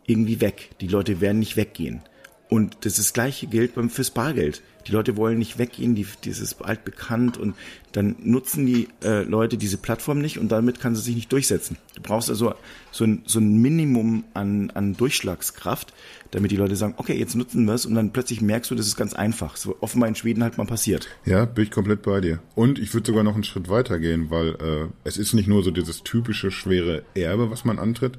[0.07, 0.71] irgendwie weg.
[0.81, 2.03] Die Leute werden nicht weggehen.
[2.51, 4.61] Und das, ist das gleiche gilt beim fürs Bargeld.
[4.87, 7.55] Die Leute wollen nicht weggehen, die, dieses bald bekannt und
[7.93, 11.77] dann nutzen die äh, Leute diese Plattform nicht und damit kann sie sich nicht durchsetzen.
[11.95, 12.55] Du brauchst also
[12.91, 15.93] so ein, so ein Minimum an, an Durchschlagskraft,
[16.33, 18.87] damit die Leute sagen, okay, jetzt nutzen wir es und dann plötzlich merkst du, das
[18.87, 19.57] ist ganz einfach.
[19.57, 21.09] So offenbar in Schweden halt mal passiert.
[21.25, 22.41] Ja, bin ich komplett bei dir.
[22.57, 25.63] Und ich würde sogar noch einen Schritt weiter gehen, weil äh, es ist nicht nur
[25.63, 28.19] so dieses typische schwere Erbe, was man antritt,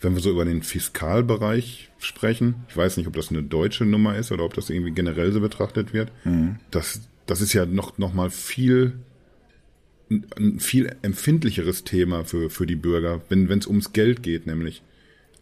[0.00, 4.16] wenn wir so über den Fiskalbereich sprechen, ich weiß nicht, ob das eine deutsche Nummer
[4.16, 6.56] ist oder ob das irgendwie generell so betrachtet wird, mhm.
[6.70, 8.94] das, das ist ja noch, noch mal viel,
[10.08, 14.82] ein viel empfindlicheres Thema für, für die Bürger, wenn es ums Geld geht, nämlich.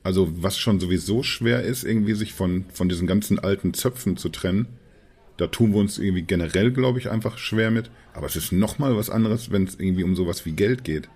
[0.02, 4.28] Also was schon sowieso schwer ist, irgendwie sich von, von diesen ganzen alten Zöpfen zu
[4.28, 4.66] trennen.
[5.36, 7.90] Da tun wir uns irgendwie generell, glaube ich, einfach schwer mit.
[8.12, 11.08] Aber es ist noch mal was anderes, wenn es irgendwie um sowas wie Geld geht.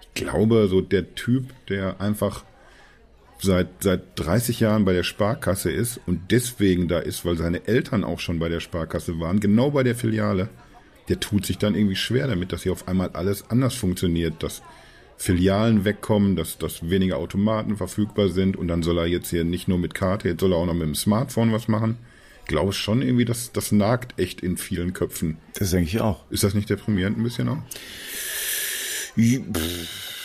[0.00, 2.44] Ich glaube, so der Typ, der einfach
[3.38, 8.04] seit, seit 30 Jahren bei der Sparkasse ist und deswegen da ist, weil seine Eltern
[8.04, 10.48] auch schon bei der Sparkasse waren, genau bei der Filiale,
[11.08, 14.62] der tut sich dann irgendwie schwer damit, dass hier auf einmal alles anders funktioniert, dass
[15.16, 19.68] Filialen wegkommen, dass, dass weniger Automaten verfügbar sind und dann soll er jetzt hier nicht
[19.68, 21.98] nur mit Karte, jetzt soll er auch noch mit dem Smartphone was machen.
[22.42, 25.38] Ich glaube schon irgendwie, dass das nagt echt in vielen Köpfen.
[25.54, 26.30] Das denke ich auch.
[26.30, 27.62] Ist das nicht deprimierend ein bisschen auch?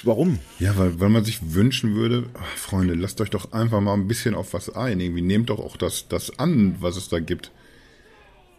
[0.03, 0.39] Warum?
[0.59, 4.07] Ja, weil, weil man sich wünschen würde, ach, Freunde, lasst euch doch einfach mal ein
[4.07, 4.99] bisschen auf was ein.
[4.99, 7.51] Irgendwie nehmt doch auch das, das an, was es da gibt.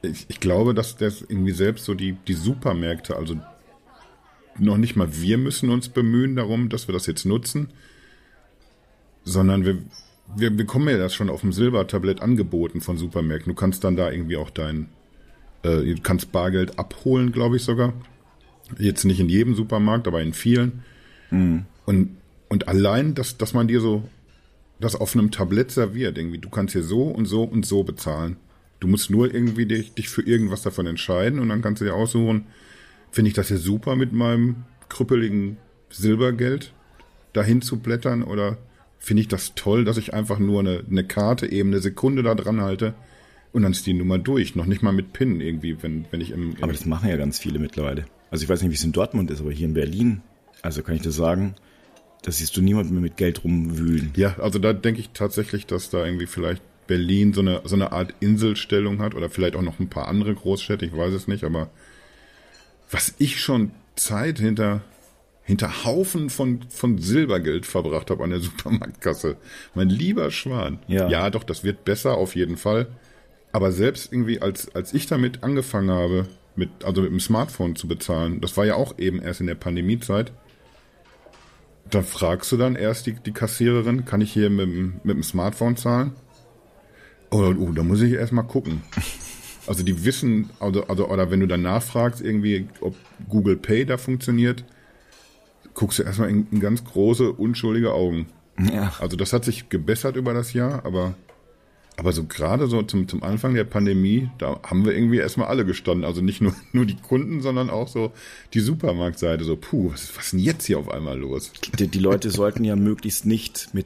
[0.03, 3.37] Ich, ich glaube, dass das irgendwie selbst so die, die Supermärkte, also
[4.59, 7.69] noch nicht mal wir müssen uns bemühen darum, dass wir das jetzt nutzen,
[9.25, 9.79] sondern wir,
[10.37, 13.53] wir bekommen ja das schon auf dem Silbertablett angeboten von Supermärkten.
[13.53, 14.89] Du kannst dann da irgendwie auch dein,
[15.63, 17.93] äh, du kannst Bargeld abholen, glaube ich sogar.
[18.79, 20.85] Jetzt nicht in jedem Supermarkt, aber in vielen.
[21.31, 21.65] Mhm.
[21.87, 22.17] Und,
[22.49, 24.05] und allein, dass, dass man dir so
[24.81, 28.37] das auf einem Tablett serviert, irgendwie, du kannst hier so und so und so bezahlen.
[28.81, 31.95] Du musst nur irgendwie dich, dich für irgendwas davon entscheiden und dann kannst du dir
[31.95, 32.47] aussuchen,
[33.11, 35.59] finde ich das hier super mit meinem krüppeligen
[35.91, 36.73] Silbergeld
[37.33, 38.57] dahin zu blättern oder
[38.99, 42.35] finde ich das toll, dass ich einfach nur eine, eine Karte eben eine Sekunde da
[42.35, 42.95] dran halte
[43.53, 44.55] und dann ist die Nummer durch.
[44.55, 47.17] Noch nicht mal mit PIN irgendwie, wenn, wenn ich im, im Aber das machen ja
[47.17, 48.07] ganz viele mittlerweile.
[48.31, 50.23] Also ich weiß nicht, wie es in Dortmund ist, aber hier in Berlin
[50.63, 51.55] also kann ich dir sagen,
[52.23, 54.13] da siehst du niemand mehr mit Geld rumwühlen.
[54.17, 57.93] Ja, also da denke ich tatsächlich, dass da irgendwie vielleicht Berlin so eine, so eine
[57.93, 61.45] Art Inselstellung hat oder vielleicht auch noch ein paar andere Großstädte, ich weiß es nicht,
[61.45, 61.71] aber
[62.91, 64.83] was ich schon Zeit hinter,
[65.45, 69.37] hinter Haufen von, von Silbergeld verbracht habe an der Supermarktkasse.
[69.75, 70.81] Mein lieber Schwan.
[70.89, 71.09] Ja.
[71.09, 72.89] ja, doch, das wird besser auf jeden Fall.
[73.53, 77.89] Aber selbst irgendwie, als, als ich damit angefangen habe, mit, also mit dem Smartphone zu
[77.89, 80.33] bezahlen, das war ja auch eben erst in der Pandemiezeit,
[81.91, 85.77] da fragst du dann erst die, die Kassiererin, kann ich hier mit, mit dem Smartphone
[85.77, 86.13] zahlen?
[87.31, 88.83] Oder, oh, da muss ich erstmal gucken.
[89.67, 92.97] Also die wissen, also, also, oder wenn du dann nachfragst, irgendwie, ob
[93.29, 94.65] Google Pay da funktioniert,
[95.75, 98.27] guckst du erstmal in, in ganz große, unschuldige Augen.
[98.59, 98.93] Ja.
[98.99, 101.15] Also das hat sich gebessert über das Jahr, aber
[102.01, 105.67] aber so gerade so zum, zum Anfang der Pandemie, da haben wir irgendwie erstmal alle
[105.67, 106.07] gestanden.
[106.07, 108.13] Also nicht nur, nur die Kunden, sondern auch so
[108.55, 109.45] die Supermarktseite.
[109.45, 111.53] So, puh, was, was ist denn jetzt hier auf einmal los?
[111.79, 113.85] Die, die Leute sollten ja möglichst nicht mit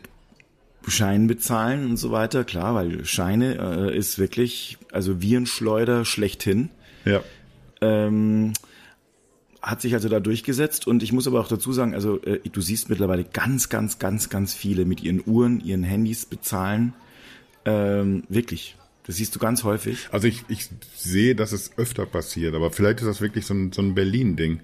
[0.87, 2.44] Scheinen bezahlen und so weiter.
[2.44, 6.70] Klar, weil Scheine äh, ist wirklich, also Virenschleuder schlechthin.
[7.05, 7.20] Ja.
[7.81, 8.53] Ähm,
[9.61, 12.61] hat sich also da durchgesetzt und ich muss aber auch dazu sagen, also äh, du
[12.61, 16.92] siehst mittlerweile ganz, ganz, ganz, ganz viele mit ihren Uhren, ihren Handys bezahlen
[17.64, 18.77] ähm, wirklich.
[19.07, 20.09] Das siehst du ganz häufig.
[20.12, 23.72] Also ich, ich sehe, dass es öfter passiert, aber vielleicht ist das wirklich so ein,
[23.72, 24.61] so ein Berlin-Ding.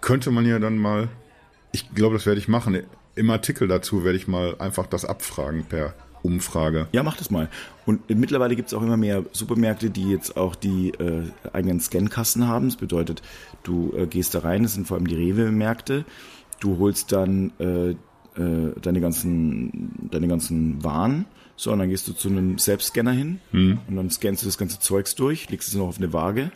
[0.00, 1.08] Könnte man ja dann mal,
[1.72, 2.82] ich glaube, das werde ich machen.
[3.14, 6.88] Im Artikel dazu werde ich mal einfach das abfragen per Umfrage.
[6.92, 7.48] Ja, mach das mal.
[7.86, 12.46] Und mittlerweile gibt es auch immer mehr Supermärkte, die jetzt auch die äh, eigenen Scankassen
[12.46, 12.66] haben.
[12.66, 13.22] Das bedeutet,
[13.62, 16.04] du äh, gehst da rein, das sind vor allem die Rewe-Märkte.
[16.60, 21.24] Du holst dann äh, äh, deine ganzen deine ganzen Waren
[21.58, 23.80] so, und dann gehst du zu einem Selbstscanner hin mhm.
[23.88, 26.52] und dann scannst du das ganze Zeugs durch, legst es noch auf eine Waage.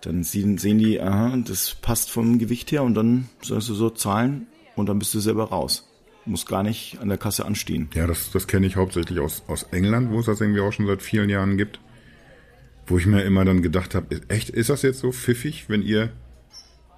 [0.00, 3.90] Dann sehen, sehen die, aha, das passt vom Gewicht her und dann sollst du so
[3.90, 5.88] zahlen und dann bist du selber raus.
[6.24, 7.88] Du musst gar nicht an der Kasse anstehen.
[7.94, 10.88] Ja, das, das kenne ich hauptsächlich aus, aus England, wo es das irgendwie auch schon
[10.88, 11.78] seit vielen Jahren gibt.
[12.88, 16.10] Wo ich mir immer dann gedacht habe, echt, ist das jetzt so pfiffig, wenn ihr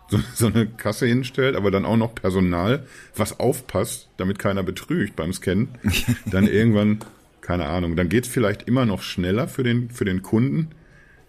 [0.08, 5.16] so, so eine Kasse hinstellt, aber dann auch noch Personal, was aufpasst, damit keiner betrügt
[5.16, 5.68] beim Scannen,
[6.30, 7.00] dann irgendwann
[7.46, 7.94] keine Ahnung.
[7.94, 10.68] Dann geht's vielleicht immer noch schneller für den, für den Kunden.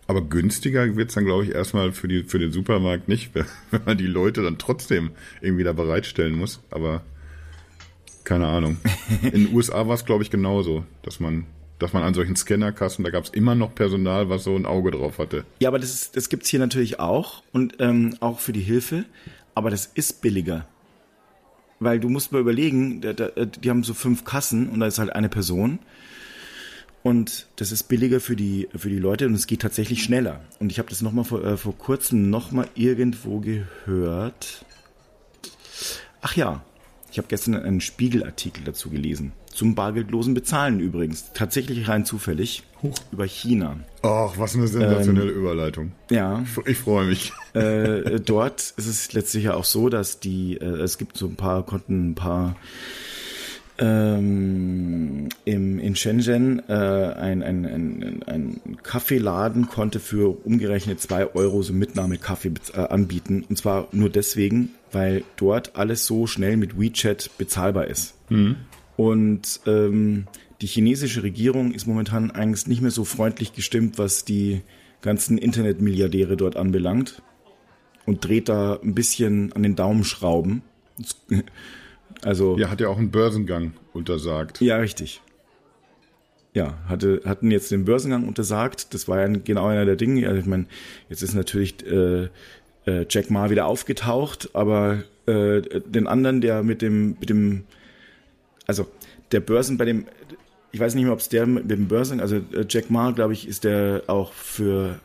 [0.08, 3.32] Aber günstiger wird's dann, glaube ich, erstmal für, die, für den Supermarkt nicht,
[3.72, 5.12] wenn man die Leute dann trotzdem
[5.42, 6.60] irgendwie da bereitstellen muss.
[6.72, 7.04] Aber
[8.24, 8.78] keine Ahnung.
[9.22, 11.46] In den USA war es, glaube ich, genauso, dass man,
[11.80, 14.92] dass man an solchen Scannerkassen, da gab es immer noch Personal, was so ein Auge
[14.92, 15.46] drauf hatte.
[15.60, 19.06] Ja, aber das, das gibt's hier natürlich auch und ähm, auch für die Hilfe.
[19.54, 20.68] Aber das ist billiger.
[21.80, 25.00] Weil du musst mal überlegen, da, da, die haben so fünf Kassen und da ist
[25.00, 25.80] halt eine Person.
[27.04, 30.42] Und das ist billiger für die, für die Leute und es geht tatsächlich schneller.
[30.60, 34.66] Und ich habe das nochmal vor, äh, vor kurzem nochmal irgendwo gehört.
[36.22, 36.64] Ach ja,
[37.12, 39.32] ich habe gestern einen Spiegelartikel dazu gelesen.
[39.58, 41.32] Zum bargeldlosen Bezahlen übrigens.
[41.34, 42.62] Tatsächlich rein zufällig.
[42.84, 42.94] Hoch.
[43.12, 43.78] Über China.
[44.04, 45.92] Ach, was eine sensationelle ähm, Überleitung.
[46.12, 46.44] Ja.
[46.44, 47.34] Ich, ich freue mich.
[47.56, 51.38] Äh, dort ist es letztlich ja auch so, dass die, äh, es gibt so ein
[51.38, 52.56] paar, konnten ein paar
[53.80, 61.64] ähm, im, in Shenzhen äh, ein, ein, ein, ein Kaffeeladen konnte für umgerechnet zwei Euro
[61.64, 63.44] so Mitnahmekaffee äh, anbieten.
[63.50, 68.14] Und zwar nur deswegen, weil dort alles so schnell mit WeChat bezahlbar ist.
[68.30, 68.58] Mhm.
[68.98, 70.26] Und ähm,
[70.62, 74.62] die chinesische Regierung ist momentan eigentlich nicht mehr so freundlich gestimmt, was die
[75.02, 77.22] ganzen Internetmilliardäre dort anbelangt
[78.06, 80.64] und dreht da ein bisschen an den Daumenschrauben.
[82.24, 84.60] Also ja, hat ja auch einen Börsengang untersagt.
[84.62, 85.22] Ja, richtig.
[86.54, 88.94] Ja, hatte, hatten jetzt den Börsengang untersagt.
[88.96, 90.28] Das war ja genau einer der Dinge.
[90.28, 90.66] Also ich meine,
[91.10, 92.30] jetzt ist natürlich äh,
[92.88, 97.66] äh, Jack Ma wieder aufgetaucht, aber äh, den anderen, der mit dem, mit dem,
[98.68, 98.88] also
[99.32, 100.06] der Börsen bei dem,
[100.72, 103.34] ich weiß nicht mehr, ob es der mit dem Börsen, also äh, Jack Ma, glaube
[103.34, 105.00] ich, ist der auch für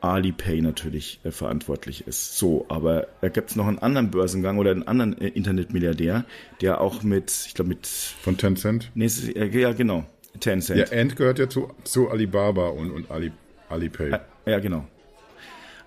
[0.00, 2.38] Alipay natürlich äh, verantwortlich ist.
[2.38, 6.24] So, aber da gibt es noch einen anderen Börsengang oder einen anderen äh, Internetmilliardär,
[6.60, 7.86] der auch mit, ich glaube mit...
[7.86, 8.90] Von Tencent?
[8.94, 10.04] Nee, äh, ja, genau.
[10.40, 10.90] Tencent.
[10.90, 13.32] Ja, Ant gehört ja zu, zu Alibaba und, und Ali,
[13.68, 14.10] Alipay.
[14.10, 14.86] Ja, ja, genau.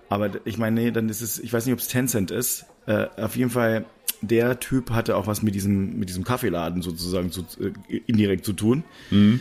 [0.08, 2.64] Aber ich meine, nee, dann ist es, ich weiß nicht, ob es Tencent ist.
[2.86, 3.84] Äh, auf jeden Fall,
[4.20, 8.52] der Typ hatte auch was mit diesem, mit diesem Kaffeeladen sozusagen zu, äh, indirekt zu
[8.52, 8.84] tun.
[9.10, 9.40] Mhm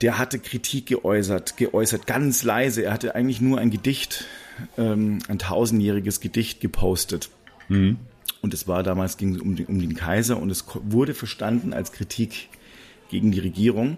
[0.00, 2.82] der hatte Kritik geäußert, geäußert, ganz leise.
[2.82, 4.26] Er hatte eigentlich nur ein Gedicht,
[4.76, 7.30] ähm, ein tausendjähriges Gedicht gepostet.
[7.68, 7.96] Mhm.
[8.42, 11.92] Und es war damals ging um den, um den Kaiser und es wurde verstanden als
[11.92, 12.48] Kritik
[13.08, 13.96] gegen die Regierung.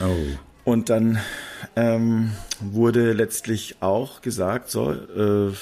[0.00, 0.16] Oh.
[0.64, 1.20] Und dann
[1.76, 5.52] ähm, wurde letztlich auch gesagt, so, äh,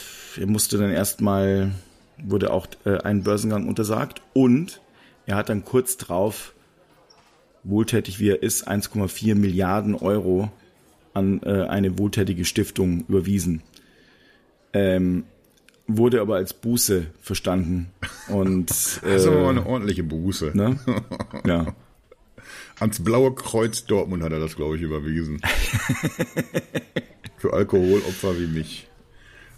[0.41, 1.73] er musste dann erstmal,
[2.23, 4.81] wurde auch äh, ein Börsengang untersagt und
[5.27, 6.55] er hat dann kurz drauf
[7.65, 10.51] wohltätig wie er ist, 1,4 Milliarden Euro
[11.15, 13.63] an äh, eine wohltätige Stiftung überwiesen.
[14.73, 15.25] Ähm,
[15.87, 17.91] wurde aber als Buße verstanden.
[18.29, 18.71] Und,
[19.03, 20.53] äh, das ist aber eine ordentliche Buße.
[20.55, 20.79] Ne?
[21.47, 21.75] Ja.
[22.81, 25.41] Ans Blaue Kreuz Dortmund hat er das, glaube ich, überwiesen.
[27.37, 28.89] Für Alkoholopfer wie mich.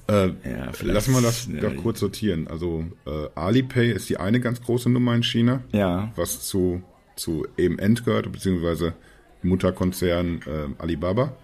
[0.09, 2.47] Äh, ja, lassen wir das ja, doch kurz sortieren.
[2.49, 6.13] Also äh, Alipay ist die eine ganz große Nummer in China, ja.
[6.15, 6.83] was zu
[7.17, 8.95] zu eben End gehört, beziehungsweise
[9.43, 11.35] Mutterkonzern äh, Alibaba.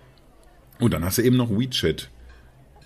[0.79, 2.11] Und dann hast du eben noch WeChat.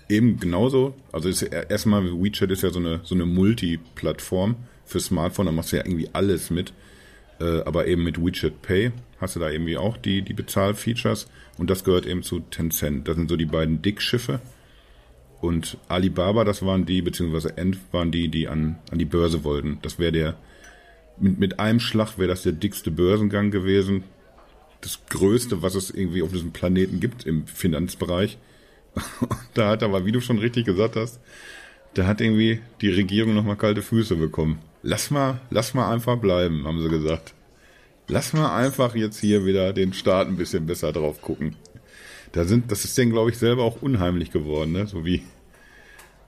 [0.09, 5.47] Eben genauso, also ist erstmal WeChat ist ja so eine, so eine Multi-Plattform für Smartphone,
[5.47, 6.73] da machst du ja irgendwie alles mit.
[7.39, 11.69] Äh, aber eben mit WeChat Pay hast du da irgendwie auch die, die Bezahlfeatures und
[11.69, 13.07] das gehört eben zu Tencent.
[13.07, 14.39] Das sind so die beiden Dickschiffe.
[15.39, 19.79] Und Alibaba, das waren die, beziehungsweise End waren die, die an, an die Börse wollten.
[19.81, 20.35] Das wäre der
[21.19, 24.03] mit, mit einem Schlag wäre das der dickste Börsengang gewesen.
[24.81, 28.37] Das größte, was es irgendwie auf diesem Planeten gibt im Finanzbereich.
[29.53, 31.19] da hat aber, wie du schon richtig gesagt hast,
[31.93, 34.59] da hat irgendwie die Regierung nochmal kalte Füße bekommen.
[34.83, 37.33] Lass mal, lass mal einfach bleiben, haben sie gesagt.
[38.07, 41.55] Lass mal einfach jetzt hier wieder den Staat ein bisschen besser drauf gucken.
[42.31, 44.87] Da sind, das ist denen, glaube ich, selber auch unheimlich geworden, ne?
[44.87, 45.23] So wie,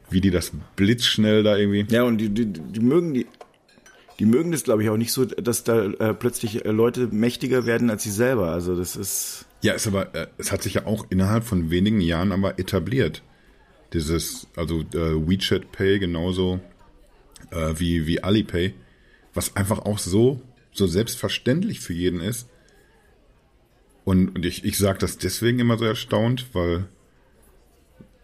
[0.09, 1.85] wie die das blitzschnell da irgendwie.
[1.93, 3.27] Ja, und die, die, die mögen die,
[4.19, 7.65] die mögen das, glaube ich, auch nicht so, dass da äh, plötzlich äh, Leute mächtiger
[7.65, 8.51] werden als sie selber.
[8.51, 9.45] Also das ist.
[9.61, 13.23] Ja, ist aber, äh, es hat sich ja auch innerhalb von wenigen Jahren aber etabliert.
[13.93, 16.59] Dieses, also äh, WeChat Pay genauso
[17.51, 18.73] äh, wie, wie Alipay,
[19.33, 20.41] was einfach auch so,
[20.71, 22.47] so selbstverständlich für jeden ist.
[24.09, 26.85] Und, und ich, ich sage das deswegen immer so erstaunt, weil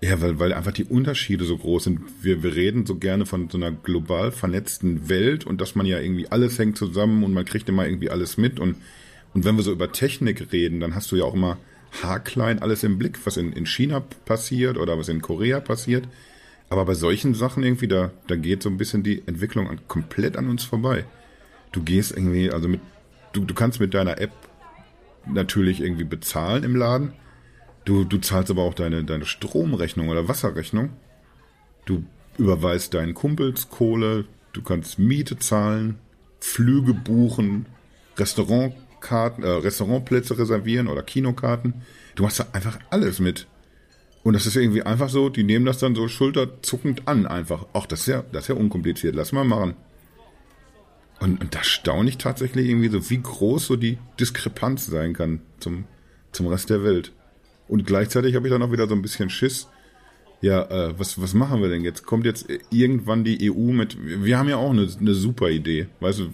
[0.01, 2.01] ja, weil, weil einfach die Unterschiede so groß sind.
[2.23, 5.99] Wir, wir reden so gerne von so einer global vernetzten Welt und dass man ja
[5.99, 8.59] irgendwie alles hängt zusammen und man kriegt immer irgendwie alles mit.
[8.59, 8.77] Und,
[9.35, 11.59] und wenn wir so über Technik reden, dann hast du ja auch immer
[12.01, 16.07] haarklein alles im Blick, was in, in China passiert oder was in Korea passiert.
[16.67, 20.35] Aber bei solchen Sachen irgendwie, da, da geht so ein bisschen die Entwicklung an, komplett
[20.35, 21.05] an uns vorbei.
[21.71, 22.81] Du gehst irgendwie, also mit,
[23.33, 24.31] du, du kannst mit deiner App
[25.27, 27.13] natürlich irgendwie bezahlen im Laden.
[27.85, 30.89] Du, du zahlst aber auch deine, deine Stromrechnung oder Wasserrechnung.
[31.85, 32.03] Du
[32.37, 35.99] überweist deinen Kumpels Kohle, du kannst Miete zahlen,
[36.39, 37.67] Flüge buchen,
[38.17, 41.81] Restaurantkarten, äh, Restaurantplätze reservieren oder Kinokarten.
[42.15, 43.47] Du machst da einfach alles mit.
[44.23, 47.67] Und das ist irgendwie einfach so, die nehmen das dann so schulterzuckend an, einfach.
[47.73, 49.75] Ach, das ja, das ist ja unkompliziert, lass mal machen.
[51.19, 55.41] Und, und da staune ich tatsächlich irgendwie so, wie groß so die Diskrepanz sein kann
[55.59, 55.85] zum,
[56.31, 57.13] zum Rest der Welt.
[57.67, 59.67] Und gleichzeitig habe ich dann auch wieder so ein bisschen Schiss.
[60.41, 62.05] Ja, äh, was, was machen wir denn jetzt?
[62.05, 65.87] Kommt jetzt irgendwann die EU mit, wir haben ja auch eine, eine super Idee.
[66.01, 66.33] Weißt du,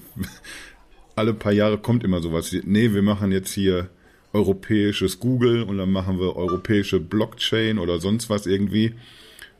[1.15, 2.53] alle paar Jahre kommt immer sowas.
[2.63, 3.89] Nee, wir machen jetzt hier
[4.33, 8.95] europäisches Google und dann machen wir europäische Blockchain oder sonst was irgendwie.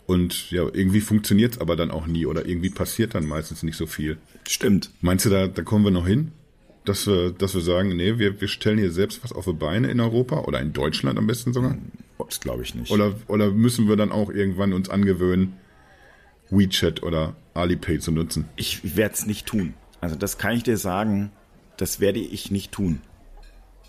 [0.05, 3.77] Und ja, irgendwie funktioniert es aber dann auch nie oder irgendwie passiert dann meistens nicht
[3.77, 4.17] so viel.
[4.47, 4.91] Stimmt.
[5.01, 6.31] Meinst du, da, da kommen wir noch hin?
[6.83, 9.91] Dass wir, dass wir sagen, nee, wir, wir stellen hier selbst was auf die Beine
[9.91, 11.77] in Europa oder in Deutschland am besten sogar?
[12.17, 12.91] Das glaube ich nicht.
[12.91, 15.53] Oder, oder müssen wir dann auch irgendwann uns angewöhnen,
[16.49, 18.45] WeChat oder Alipay zu nutzen?
[18.55, 19.75] Ich werde es nicht tun.
[20.01, 21.31] Also das kann ich dir sagen,
[21.77, 23.01] das werde ich nicht tun.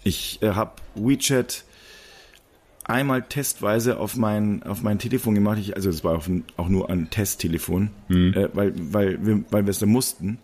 [0.04, 1.64] Ich äh, habe WeChat
[2.85, 5.59] einmal testweise auf mein, auf mein Telefon gemacht.
[5.59, 8.35] Ich, also das war ein, auch nur ein Testtelefon, mhm.
[8.35, 10.39] äh, weil, weil wir weil wir es da mussten.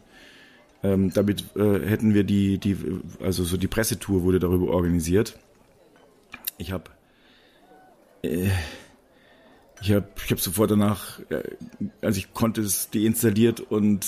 [0.82, 2.76] Ähm, damit äh, hätten wir die, die,
[3.20, 5.36] also so die Pressetour wurde darüber organisiert.
[6.56, 6.84] Ich habe
[8.22, 8.50] äh,
[9.80, 11.42] ich habe ich hab sofort danach, äh,
[12.00, 14.06] also ich konnte es deinstalliert und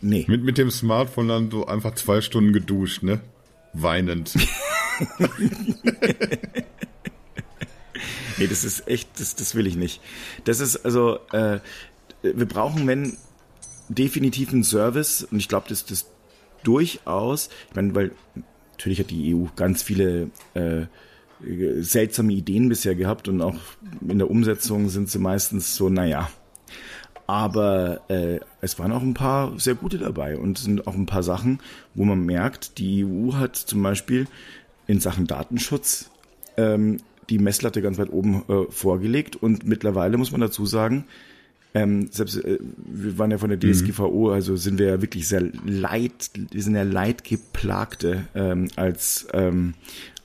[0.00, 0.24] nee.
[0.28, 3.20] Mit, mit dem Smartphone dann so einfach zwei Stunden geduscht, ne?
[3.72, 4.34] Weinend.
[8.38, 10.00] nee, das ist echt, das, das will ich nicht.
[10.44, 11.60] Das ist also, äh,
[12.22, 13.16] wir brauchen, wenn
[13.88, 16.06] definitiv einen Service und ich glaube, dass das
[16.62, 18.12] durchaus, ich meine, weil
[18.72, 20.86] natürlich hat die EU ganz viele äh,
[21.80, 23.56] seltsame Ideen bisher gehabt und auch
[24.06, 26.30] in der Umsetzung sind sie meistens so, naja.
[27.26, 31.24] Aber äh, es waren auch ein paar sehr gute dabei und sind auch ein paar
[31.24, 31.60] Sachen,
[31.94, 34.28] wo man merkt, die EU hat zum Beispiel
[34.86, 36.10] in Sachen Datenschutz
[36.56, 36.98] ähm,
[37.30, 41.04] die Messlatte ganz weit oben äh, vorgelegt und mittlerweile muss man dazu sagen,
[41.74, 44.32] ähm, selbst äh, wir waren ja von der DSGVO, mhm.
[44.32, 49.74] also sind wir ja wirklich sehr leid, wir sind ja leidgeplagte ähm, als ähm,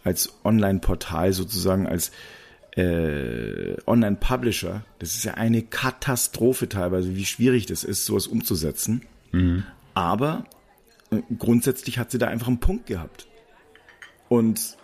[0.04, 2.12] als Online-Portal sozusagen als
[2.76, 9.02] äh, Online-Publisher, das ist ja eine Katastrophe teilweise, wie schwierig das ist, sowas umzusetzen.
[9.32, 9.64] Mhm.
[9.94, 10.46] Aber
[11.12, 13.28] äh, grundsätzlich hat sie da einfach einen Punkt gehabt.
[14.30, 14.78] Und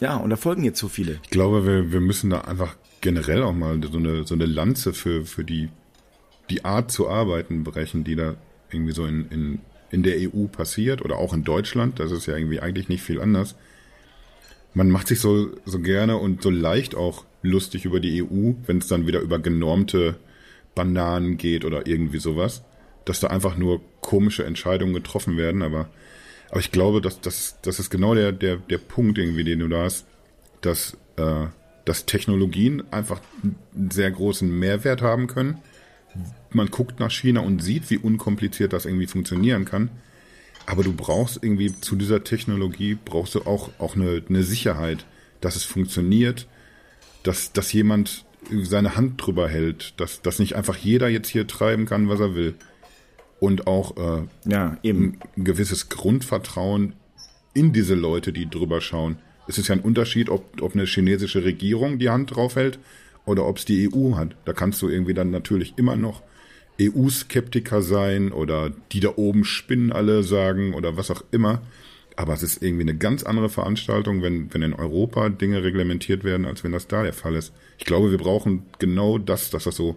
[0.00, 1.18] ja, und da folgen jetzt so viele.
[1.22, 4.92] Ich glaube, wir, wir müssen da einfach generell auch mal so eine, so eine Lanze
[4.92, 5.68] für, für die,
[6.50, 8.34] die Art zu arbeiten brechen, die da
[8.70, 9.58] irgendwie so in, in,
[9.90, 11.98] in der EU passiert oder auch in Deutschland.
[11.98, 13.56] Das ist ja irgendwie eigentlich nicht viel anders
[14.74, 18.78] man macht sich so, so gerne und so leicht auch lustig über die EU, wenn
[18.78, 20.16] es dann wieder über genormte
[20.74, 22.62] Bananen geht oder irgendwie sowas,
[23.04, 25.88] dass da einfach nur komische Entscheidungen getroffen werden, aber,
[26.50, 29.68] aber ich glaube, dass, dass, das ist genau der, der, der Punkt irgendwie, den du
[29.68, 30.06] da hast,
[30.60, 31.46] dass, äh,
[31.84, 35.58] dass Technologien einfach einen sehr großen Mehrwert haben können.
[36.50, 39.90] Man guckt nach China und sieht, wie unkompliziert das irgendwie funktionieren kann.
[40.66, 45.06] Aber du brauchst irgendwie zu dieser Technologie, brauchst du auch, auch eine, eine Sicherheit,
[45.40, 46.46] dass es funktioniert,
[47.22, 51.86] dass, dass jemand seine Hand drüber hält, dass, dass nicht einfach jeder jetzt hier treiben
[51.86, 52.54] kann, was er will.
[53.40, 55.18] Und auch äh, ja, eben.
[55.36, 56.94] ein gewisses Grundvertrauen
[57.54, 59.18] in diese Leute, die drüber schauen.
[59.46, 62.78] Es ist ja ein Unterschied, ob, ob eine chinesische Regierung die Hand drauf hält
[63.24, 64.36] oder ob es die EU hat.
[64.44, 66.22] Da kannst du irgendwie dann natürlich immer noch
[66.80, 71.62] EU-Skeptiker sein oder die da oben spinnen alle sagen oder was auch immer.
[72.16, 76.46] Aber es ist irgendwie eine ganz andere Veranstaltung, wenn, wenn in Europa Dinge reglementiert werden,
[76.46, 77.52] als wenn das da der Fall ist.
[77.78, 79.96] Ich glaube, wir brauchen genau das, dass das so,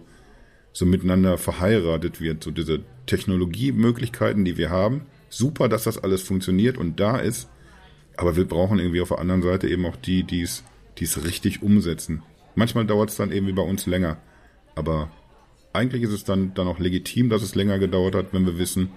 [0.72, 5.02] so miteinander verheiratet wird, so diese Technologiemöglichkeiten, die wir haben.
[5.28, 7.48] Super, dass das alles funktioniert und da ist.
[8.16, 10.64] Aber wir brauchen irgendwie auf der anderen Seite eben auch die, die es,
[11.24, 12.22] richtig umsetzen.
[12.54, 14.18] Manchmal dauert es dann irgendwie bei uns länger.
[14.74, 15.10] Aber
[15.72, 18.90] eigentlich ist es dann, dann auch legitim, dass es länger gedauert hat, wenn wir wissen,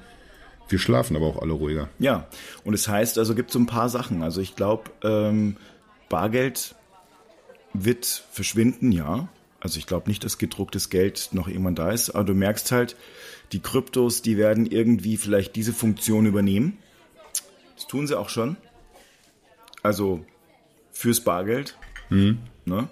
[0.68, 1.90] wir schlafen aber auch alle ruhiger.
[2.00, 2.28] Ja,
[2.64, 4.24] und es heißt, also gibt es so ein paar Sachen.
[4.24, 5.58] Also ich glaube, ähm,
[6.10, 6.76] Bargeld
[7.74, 9.30] wird verschwinden, ja.
[9.66, 12.96] Also ich glaube nicht, dass gedrucktes Geld noch irgendwann da ist, aber du merkst halt,
[13.52, 16.78] die Kryptos, die werden irgendwie vielleicht diese Funktion übernehmen.
[17.76, 18.58] Das tun sie auch schon.
[19.82, 20.24] Also
[20.92, 21.80] fürs Bargeld.
[22.12, 22.38] Mhm.
[22.66, 22.88] Ne?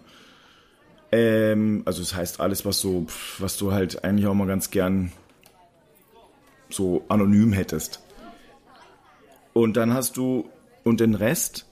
[1.11, 3.05] Ähm, also das heißt alles, was so,
[3.38, 5.11] was du halt eigentlich auch mal ganz gern
[6.71, 8.01] so anonym hättest.
[9.53, 10.49] Und dann hast du,
[10.84, 11.67] und den Rest,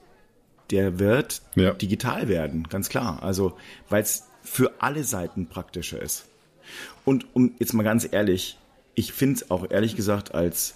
[0.70, 1.72] der wird Ja.
[1.72, 3.20] digital werden, ganz klar.
[3.24, 3.56] Also,
[3.88, 6.26] weil es für alle Seiten praktischer ist.
[7.04, 8.58] Und um jetzt mal ganz ehrlich,
[8.94, 10.74] ich finde es auch ehrlich gesagt als,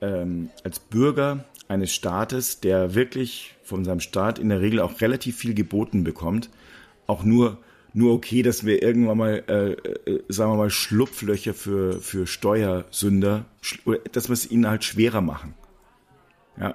[0.00, 5.36] ähm, als Bürger eines Staates, der wirklich von seinem Staat in der Regel auch relativ
[5.36, 6.50] viel geboten bekommt,
[7.06, 7.58] auch nur,
[7.94, 9.72] nur okay, dass wir irgendwann mal, äh,
[10.10, 13.44] äh, sagen wir mal, Schlupflöcher für, für Steuersünder,
[14.12, 15.54] dass wir es ihnen halt schwerer machen.
[16.58, 16.74] Ja.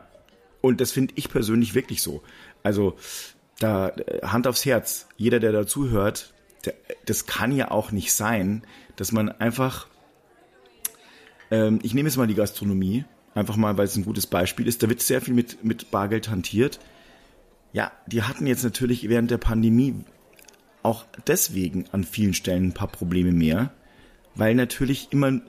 [0.61, 2.23] Und das finde ich persönlich wirklich so.
[2.63, 2.97] Also,
[3.59, 6.33] da, äh, Hand aufs Herz, jeder, der da zuhört,
[6.65, 6.73] der,
[7.05, 8.63] das kann ja auch nicht sein,
[8.95, 9.87] dass man einfach,
[11.51, 14.83] ähm, ich nehme jetzt mal die Gastronomie, einfach mal, weil es ein gutes Beispiel ist,
[14.83, 16.79] da wird sehr viel mit, mit Bargeld hantiert.
[17.73, 20.03] Ja, die hatten jetzt natürlich während der Pandemie
[20.83, 23.71] auch deswegen an vielen Stellen ein paar Probleme mehr,
[24.35, 25.41] weil natürlich immer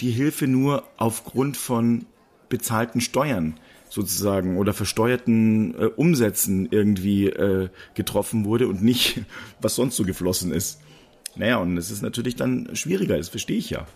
[0.00, 2.06] die Hilfe nur aufgrund von
[2.48, 9.22] bezahlten Steuern sozusagen oder versteuerten äh, Umsätzen irgendwie äh, getroffen wurde und nicht,
[9.60, 10.80] was sonst so geflossen ist.
[11.36, 13.86] Naja, und es ist natürlich dann schwieriger, das verstehe ich ja.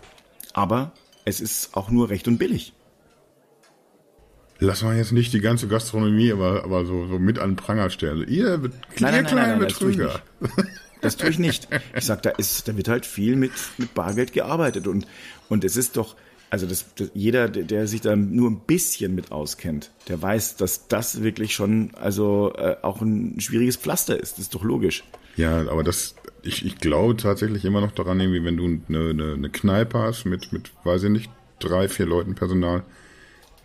[0.53, 0.91] Aber
[1.25, 2.73] es ist auch nur recht und billig.
[4.59, 7.89] Lass mal jetzt nicht die ganze Gastronomie, aber, aber so, so mit an den Pranger
[7.89, 8.27] stellen.
[8.27, 10.21] Ihr, Nein, nein, kleinen nein, das tue ich Betrüger.
[11.01, 11.67] Das tue ich nicht.
[11.95, 15.07] Ich sag, da ist, da wird halt viel mit, mit Bargeld gearbeitet und,
[15.49, 16.15] und es ist doch,
[16.51, 20.89] also das, das, jeder, der, sich da nur ein bisschen mit auskennt, der weiß, dass
[20.89, 24.33] das wirklich schon, also äh, auch ein schwieriges Pflaster ist.
[24.33, 25.05] Das ist doch logisch.
[25.37, 29.33] Ja, aber das, ich, ich glaube tatsächlich immer noch daran, irgendwie, wenn du eine, eine,
[29.33, 32.83] eine Kneipe hast mit, mit, weiß ich nicht, drei, vier Leuten Personal,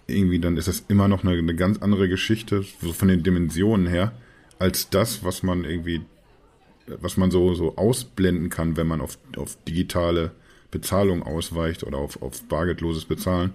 [0.06, 3.88] irgendwie, dann ist das immer noch eine, eine ganz andere Geschichte, so von den Dimensionen
[3.88, 4.12] her,
[4.60, 6.02] als das, was man irgendwie,
[6.86, 10.30] was man so, so ausblenden kann, wenn man auf, auf digitale
[10.70, 13.54] Bezahlung ausweicht oder auf, auf bargeldloses Bezahlen.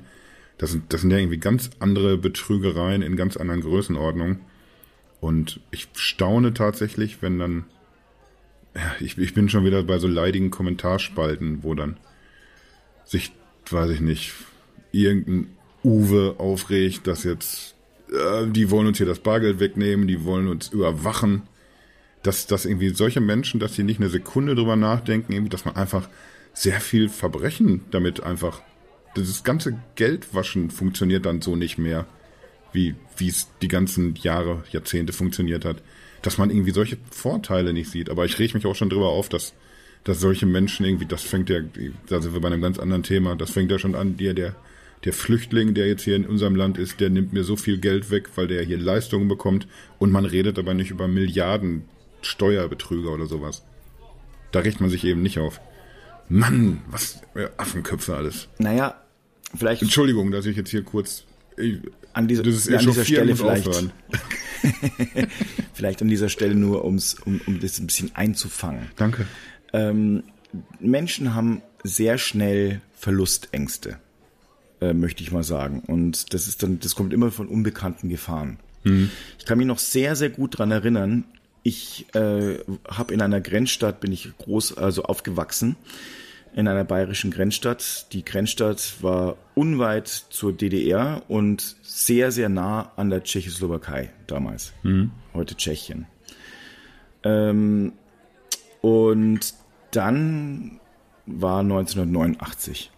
[0.57, 4.41] Das sind, das sind ja irgendwie ganz andere Betrügereien in ganz anderen Größenordnungen.
[5.19, 7.65] Und ich staune tatsächlich, wenn dann
[8.75, 11.97] ja, ich, ich bin schon wieder bei so leidigen Kommentarspalten, wo dann
[13.05, 13.33] sich,
[13.69, 14.33] weiß ich nicht,
[14.91, 15.47] irgendein
[15.83, 17.75] Uwe aufregt, dass jetzt,
[18.11, 21.43] äh, die wollen uns hier das Bargeld wegnehmen, die wollen uns überwachen.
[22.23, 26.07] Dass, dass irgendwie solche Menschen, dass sie nicht eine Sekunde drüber nachdenken, dass man einfach
[26.53, 28.61] sehr viel Verbrechen damit einfach,
[29.15, 32.05] das ganze Geldwaschen funktioniert dann so nicht mehr,
[32.73, 35.81] wie, es die ganzen Jahre, Jahrzehnte funktioniert hat
[36.21, 38.09] dass man irgendwie solche Vorteile nicht sieht.
[38.09, 39.53] Aber ich reg mich auch schon drüber auf, dass,
[40.03, 41.59] dass solche Menschen irgendwie, das fängt ja,
[42.07, 44.55] da sind wir bei einem ganz anderen Thema, das fängt ja schon an, der, der,
[45.03, 48.11] der Flüchtling, der jetzt hier in unserem Land ist, der nimmt mir so viel Geld
[48.11, 49.67] weg, weil der hier Leistungen bekommt
[49.99, 51.83] und man redet aber nicht über Milliarden
[52.21, 53.63] Steuerbetrüger oder sowas.
[54.51, 55.59] Da regt man sich eben nicht auf.
[56.31, 58.47] Mann, was äh, Affenköpfe alles.
[58.57, 59.01] Naja,
[59.55, 61.25] vielleicht Entschuldigung, dass ich jetzt hier kurz.
[61.57, 61.79] Ich,
[62.13, 63.69] an dieser, das ist an dieser Stelle vielleicht,
[65.73, 68.87] vielleicht an dieser Stelle nur, ums, um, um das ein bisschen einzufangen.
[68.95, 69.25] Danke.
[69.73, 70.23] Ähm,
[70.79, 73.97] Menschen haben sehr schnell Verlustängste,
[74.81, 75.83] äh, möchte ich mal sagen.
[75.87, 78.57] Und das ist dann, das kommt immer von unbekannten Gefahren.
[79.37, 81.25] Ich kann mich noch sehr, sehr gut dran erinnern.
[81.63, 82.59] Ich äh,
[82.89, 85.75] habe in einer Grenzstadt bin ich groß, also aufgewachsen
[86.53, 88.11] in einer bayerischen Grenzstadt.
[88.13, 94.73] Die Grenzstadt war unweit zur DDR und sehr, sehr nah an der Tschechoslowakei damals.
[95.33, 96.07] Heute Tschechien.
[97.23, 97.93] Ähm,
[98.81, 99.53] und
[99.91, 100.79] dann
[101.25, 102.91] war 1989.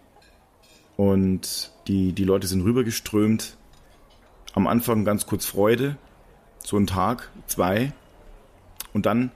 [0.96, 3.58] Und die, die Leute sind rübergeströmt.
[4.54, 5.98] Am Anfang ganz kurz Freude.
[6.64, 7.94] So ein Tag, zwei.
[8.94, 9.32] Und dann,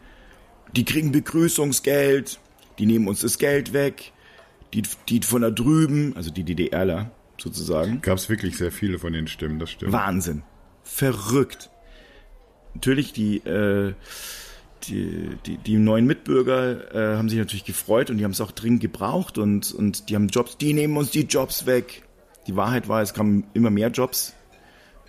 [0.76, 2.39] die kriegen Begrüßungsgeld.
[2.80, 4.12] Die nehmen uns das Geld weg.
[4.74, 8.01] Die, die von da drüben, also die DDRler sozusagen.
[8.01, 9.93] Gab es wirklich sehr viele von den Stimmen, das stimmt.
[9.93, 10.43] Wahnsinn.
[10.84, 11.70] Verrückt.
[12.74, 13.93] Natürlich, die, äh,
[14.84, 18.51] die, die, die neuen Mitbürger äh, haben sich natürlich gefreut und die haben es auch
[18.51, 22.03] dringend gebraucht und, und die haben Jobs, die nehmen uns die Jobs weg.
[22.45, 24.34] Die Wahrheit war, es kamen immer mehr Jobs.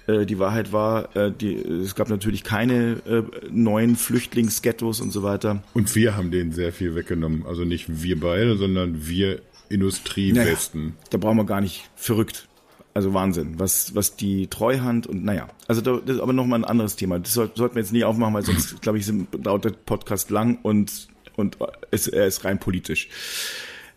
[0.09, 5.23] Äh, die Wahrheit war, äh, die, es gab natürlich keine äh, neuen Flüchtlingsghettos und so
[5.23, 5.63] weiter.
[5.75, 7.45] Und wir haben denen sehr viel weggenommen.
[7.47, 10.95] Also nicht wir beide, sondern wir Industriewesten.
[11.11, 12.49] Da brauchen wir gar nicht verrückt.
[12.95, 16.65] Also Wahnsinn, was, was die Treuhand und naja, also da, das ist aber nochmal ein
[16.65, 17.21] anderes Thema.
[17.21, 20.31] Das soll, sollten wir jetzt nicht aufmachen, weil sonst, glaube ich, sind, dauert der Podcast
[20.31, 21.07] lang und,
[21.37, 21.59] und
[21.93, 23.09] es, er ist rein politisch.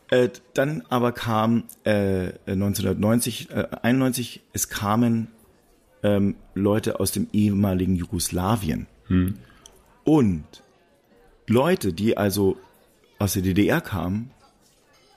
[0.09, 5.30] Äh, dann aber kam äh, 1990, äh, 91, es kamen
[6.04, 8.88] ähm, Leute aus dem ehemaligen Jugoslawien.
[10.04, 10.45] Und
[11.47, 12.58] Leute, die also
[13.20, 14.32] aus der DDR kamen,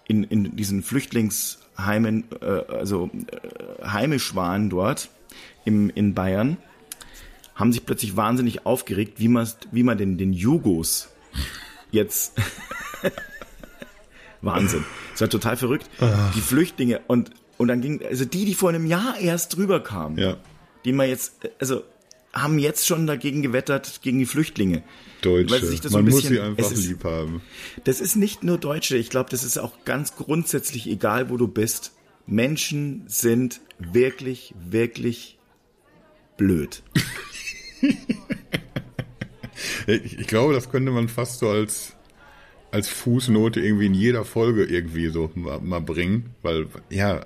[0.07, 5.09] in, in diesen Flüchtlingsheimen, äh, also äh, heimisch waren dort
[5.65, 6.57] im, in Bayern,
[7.55, 11.09] haben sich plötzlich wahnsinnig aufgeregt, wie man, wie man den, den Jugos
[11.93, 12.35] jetzt
[14.43, 14.85] Wahnsinn.
[15.13, 15.89] Das war total verrückt.
[16.35, 20.19] Die Flüchtlinge und, und dann ging, also die, die vor einem Jahr erst drüber kamen,
[20.19, 20.37] Ja.
[20.85, 21.83] Die man jetzt, also
[22.33, 24.83] haben jetzt schon dagegen gewettert, gegen die Flüchtlinge.
[25.23, 25.61] Deutsche.
[25.61, 27.43] Das so Man ein muss bisschen- sie einfach ist- lieb haben.
[27.85, 31.47] Das ist nicht nur Deutsche, ich glaube, das ist auch ganz grundsätzlich egal, wo du
[31.49, 31.93] bist.
[32.27, 35.39] Menschen sind wirklich, wirklich
[36.37, 36.83] blöd.
[39.87, 41.94] Ich glaube, das könnte man fast so als,
[42.75, 46.31] als Fußnote irgendwie in jeder Folge irgendwie so mal, mal bringen.
[46.43, 47.19] Weil, ja,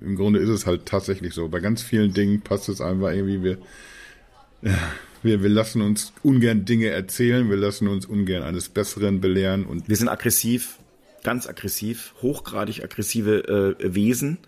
[0.00, 1.48] im, Grunde ist es halt tatsächlich so.
[1.48, 3.58] Bei ganz vielen Dingen passt es einfach irgendwie, wir,
[5.22, 9.88] wir, wir lassen uns ungern Dinge erzählen, wir lassen uns ungern eines Besseren belehren und
[9.88, 10.78] Wir sind aggressiv,
[11.22, 14.38] ganz aggressiv, hochgradig aggressive äh, Wesen.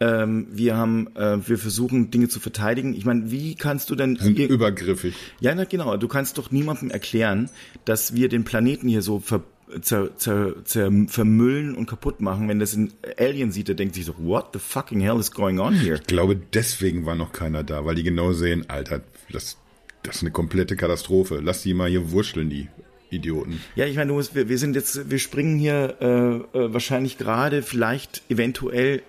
[0.00, 2.92] Ähm, wir haben, äh, wir versuchen Dinge zu verteidigen.
[2.94, 5.14] Ich meine, wie kannst du denn sind übergriffig.
[5.38, 5.96] Ja, na genau.
[5.96, 7.50] Du kannst doch niemandem erklären,
[7.84, 9.44] dass wir den Planeten hier so ver,
[9.80, 12.48] zer, zer, zer, vermüllen und kaputt machen.
[12.48, 15.58] Wenn das ein Alien sieht, der denkt sich so, what the fucking hell is going
[15.58, 15.96] on here?
[15.96, 19.56] Ich glaube, deswegen war noch keiner da, weil die genau sehen, Alter, das,
[20.02, 21.40] das ist eine komplette Katastrophe.
[21.42, 22.68] Lass die mal hier wurschteln, die
[23.12, 23.60] Idioten.
[23.76, 27.18] Ja, ich meine, du musst, wir, wir sind jetzt, wir springen hier äh, äh, wahrscheinlich
[27.18, 29.02] gerade, vielleicht eventuell,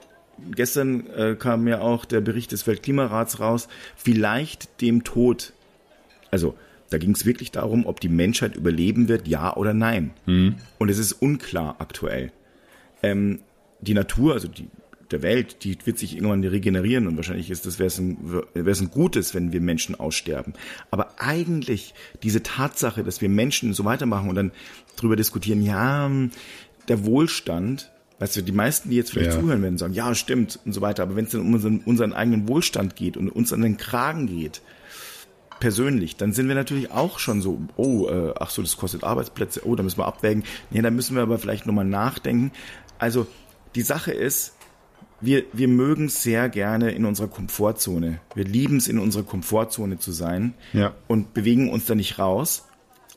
[0.51, 5.53] gestern äh, kam ja auch der Bericht des Weltklimarats raus, vielleicht dem Tod.
[6.31, 6.55] Also,
[6.93, 10.11] da ging es wirklich darum, ob die Menschheit überleben wird, ja oder nein.
[10.25, 12.31] Und es ist unklar aktuell.
[13.01, 13.39] Ähm,
[13.81, 14.67] die Natur, also die
[15.11, 18.17] der Welt, die wird sich irgendwann regenerieren und wahrscheinlich ist das wäre es ein,
[18.55, 20.53] wär's ein Gutes, wenn wir Menschen aussterben.
[20.89, 24.51] Aber eigentlich diese Tatsache, dass wir Menschen so weitermachen und dann
[24.95, 26.09] drüber diskutieren, ja,
[26.87, 29.39] der Wohlstand, weißt du, die meisten, die jetzt vielleicht Ja.
[29.39, 31.03] zuhören werden, sagen, ja, stimmt und so weiter.
[31.03, 34.25] Aber wenn es dann um unseren, unseren eigenen Wohlstand geht und uns an den Kragen
[34.25, 34.61] geht,
[35.63, 39.61] persönlich, dann sind wir natürlich auch schon so, oh, äh, ach so, das kostet Arbeitsplätze,
[39.65, 40.43] oh, da müssen wir abwägen.
[40.71, 42.51] Nee, da müssen wir aber vielleicht nochmal nachdenken.
[42.99, 43.27] Also
[43.73, 44.57] die Sache ist,
[45.21, 48.19] wir, wir mögen es sehr gerne in unserer Komfortzone.
[48.35, 50.93] Wir lieben es, in unserer Komfortzone zu sein Ja.
[51.07, 52.67] und bewegen uns da nicht raus.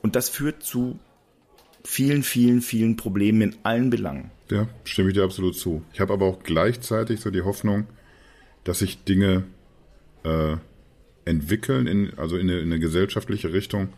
[0.02, 1.00] Und das führt zu
[1.82, 4.30] vielen, vielen, vielen Problemen in allen Belangen.
[4.52, 5.82] Ja, stimme ich dir absolut zu.
[5.92, 7.88] Ich habe aber auch gleichzeitig so die Hoffnung,
[8.62, 9.42] dass sich Dinge
[10.22, 10.58] äh,
[11.26, 13.88] entwickeln, in, also in eine, in eine gesellschaftliche Richtung,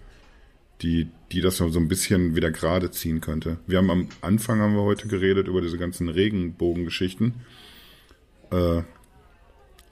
[0.82, 3.58] die, die das so ein bisschen wieder gerade ziehen könnte.
[3.66, 7.34] Wir haben am Anfang haben wir heute geredet über diese ganzen Regenbogengeschichten.
[8.50, 8.82] Äh,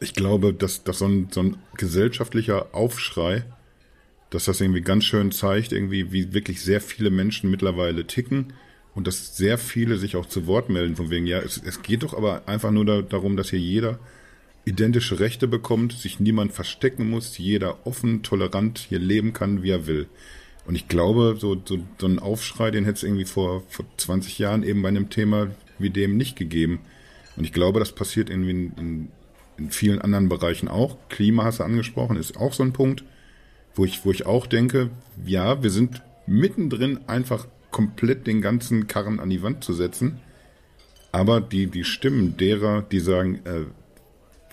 [0.00, 3.44] ich glaube, dass, dass so, ein, so ein gesellschaftlicher Aufschrei,
[4.30, 8.52] dass das irgendwie ganz schön zeigt, irgendwie, wie wirklich sehr viele Menschen mittlerweile ticken
[8.94, 12.02] und dass sehr viele sich auch zu Wort melden, von wegen, ja, es, es geht
[12.02, 13.98] doch aber einfach nur da, darum, dass hier jeder
[14.66, 19.86] identische Rechte bekommt, sich niemand verstecken muss, jeder offen, tolerant hier leben kann, wie er
[19.86, 20.08] will.
[20.66, 24.38] Und ich glaube, so, so, so einen Aufschrei, den hätte es irgendwie vor, vor 20
[24.38, 25.48] Jahren eben bei einem Thema
[25.78, 26.80] wie dem nicht gegeben.
[27.36, 29.08] Und ich glaube, das passiert irgendwie in, in,
[29.56, 30.96] in vielen anderen Bereichen auch.
[31.08, 33.04] Klima hast du angesprochen, ist auch so ein Punkt,
[33.76, 34.90] wo ich, wo ich auch denke,
[35.24, 40.18] ja, wir sind mittendrin einfach komplett den ganzen Karren an die Wand zu setzen.
[41.12, 43.66] Aber die, die Stimmen derer, die sagen, äh,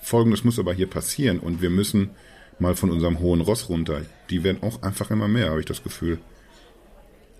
[0.04, 2.10] Folgendes muss aber hier passieren und wir müssen
[2.58, 5.82] mal von unserem hohen Ross runter, die werden auch einfach immer mehr, habe ich das
[5.82, 6.18] Gefühl.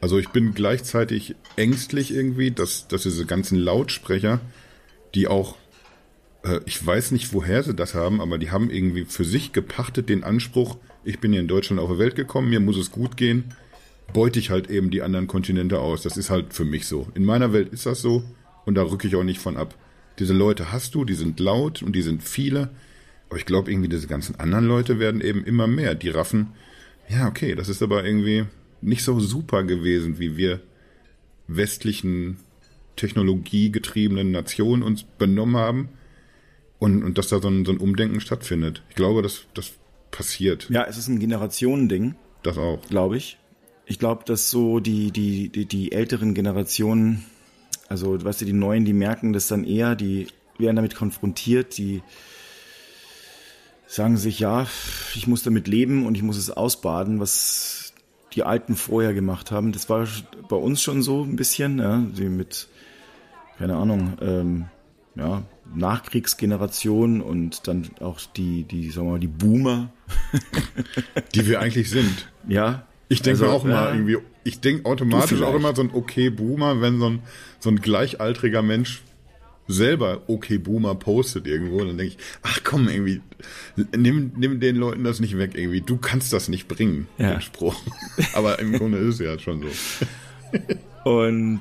[0.01, 4.41] Also ich bin gleichzeitig ängstlich irgendwie, dass, dass diese ganzen Lautsprecher,
[5.15, 5.57] die auch,
[6.43, 10.09] äh, ich weiß nicht, woher sie das haben, aber die haben irgendwie für sich gepachtet
[10.09, 13.17] den Anspruch, ich bin hier in Deutschland auf die Welt gekommen, mir muss es gut
[13.19, 13.55] gehen,
[14.15, 16.03] beute ich halt eben die anderen Kontinente aus.
[16.03, 17.09] Das ist halt für mich so.
[17.15, 18.23] In meiner Welt ist das so
[18.65, 19.75] und da rücke ich auch nicht von ab.
[20.19, 22.71] Diese Leute hast du, die sind laut und die sind viele.
[23.29, 25.95] Aber ich glaube irgendwie, diese ganzen anderen Leute werden eben immer mehr.
[25.95, 26.49] Die raffen,
[27.09, 28.45] ja, okay, das ist aber irgendwie
[28.81, 30.61] nicht so super gewesen, wie wir
[31.49, 32.39] westlichen,
[32.97, 35.89] technologiegetriebenen Nationen uns benommen haben.
[36.79, 38.83] Und, und dass da so ein, so ein Umdenken stattfindet.
[38.91, 39.73] Ich glaube, das, das
[40.11, 40.69] passiert.
[40.71, 42.81] Ja, es ist ein Generationending, Das auch.
[42.89, 43.39] glaube ich.
[43.87, 47.25] Ich glaube, dass so die, die, die, die älteren Generationen,
[47.89, 50.29] also weißt du, die Neuen, die merken das dann eher, die
[50.59, 52.03] werden damit konfrontiert, die
[53.87, 54.67] sagen sich, ja,
[55.15, 57.93] ich muss damit leben und ich muss es ausbaden, was
[58.33, 59.73] die Alten vorher gemacht haben.
[59.73, 60.07] Das war
[60.49, 62.69] bei uns schon so ein bisschen, ja, mit,
[63.59, 64.65] keine Ahnung, ähm,
[65.15, 65.43] ja,
[65.75, 69.93] Nachkriegsgeneration und dann auch die, die, sagen wir mal, die Boomer,
[71.35, 72.29] Die wir eigentlich sind.
[72.49, 72.87] ja.
[73.09, 73.95] Ich denke Also, auch mal ja.
[73.95, 77.21] irgendwie, ich denke automatisch auch immer so ein okay Boomer, wenn so ein,
[77.61, 79.03] so ein gleichaltriger Mensch
[79.67, 83.23] selber okay Boomer postet irgendwo, dann denke ich, ach komm, irgendwie,
[83.97, 87.33] nimm, nimm den Leuten das nicht weg, irgendwie, du kannst das nicht bringen, Ja.
[87.33, 87.75] den Spruch.
[88.35, 91.11] Aber im Grunde ist es ja schon so.
[91.11, 91.61] Und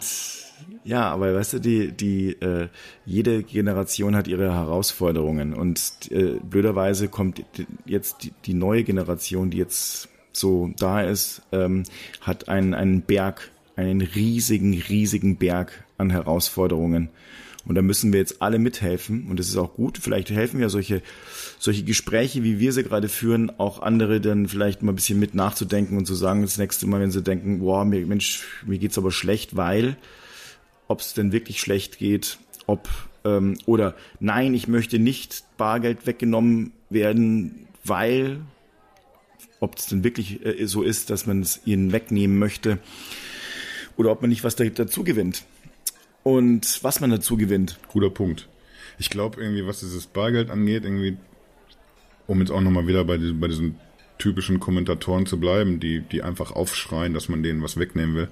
[0.86, 2.68] ja, aber weißt du, die, die, äh,
[3.06, 7.42] jede Generation hat ihre Herausforderungen und äh, blöderweise kommt
[7.86, 11.84] jetzt die, die neue Generation, die jetzt so da ist, ähm,
[12.22, 17.10] hat einen, einen Berg, einen riesigen, riesigen Berg an Herausforderungen.
[17.66, 19.28] Und da müssen wir jetzt alle mithelfen.
[19.30, 19.98] Und das ist auch gut.
[19.98, 21.02] Vielleicht helfen ja solche,
[21.60, 25.34] solche Gespräche, wie wir sie gerade führen, auch andere dann vielleicht mal ein bisschen mit
[25.34, 28.98] nachzudenken und zu sagen, das nächste Mal, wenn sie denken, boah, mir, Mensch, mir geht's
[28.98, 29.96] aber schlecht, weil,
[30.88, 32.90] ob es denn wirklich schlecht geht, ob,
[33.24, 38.42] ähm, oder nein, ich möchte nicht Bargeld weggenommen werden, weil,
[39.64, 42.78] ob es denn wirklich äh, so ist, dass man es ihnen wegnehmen möchte,
[43.98, 45.44] oder ob man nicht was da, dazu gewinnt.
[46.24, 47.78] Und was man dazu gewinnt.
[47.90, 48.48] Guter Punkt.
[48.98, 51.18] Ich glaube irgendwie, was dieses Bargeld angeht, irgendwie,
[52.28, 53.76] um jetzt auch nochmal wieder bei, diesen- bei diesen
[54.20, 58.28] typischen Kommentatoren zu bleiben, die, die einfach aufschreien, dass man denen was wegnehmen will.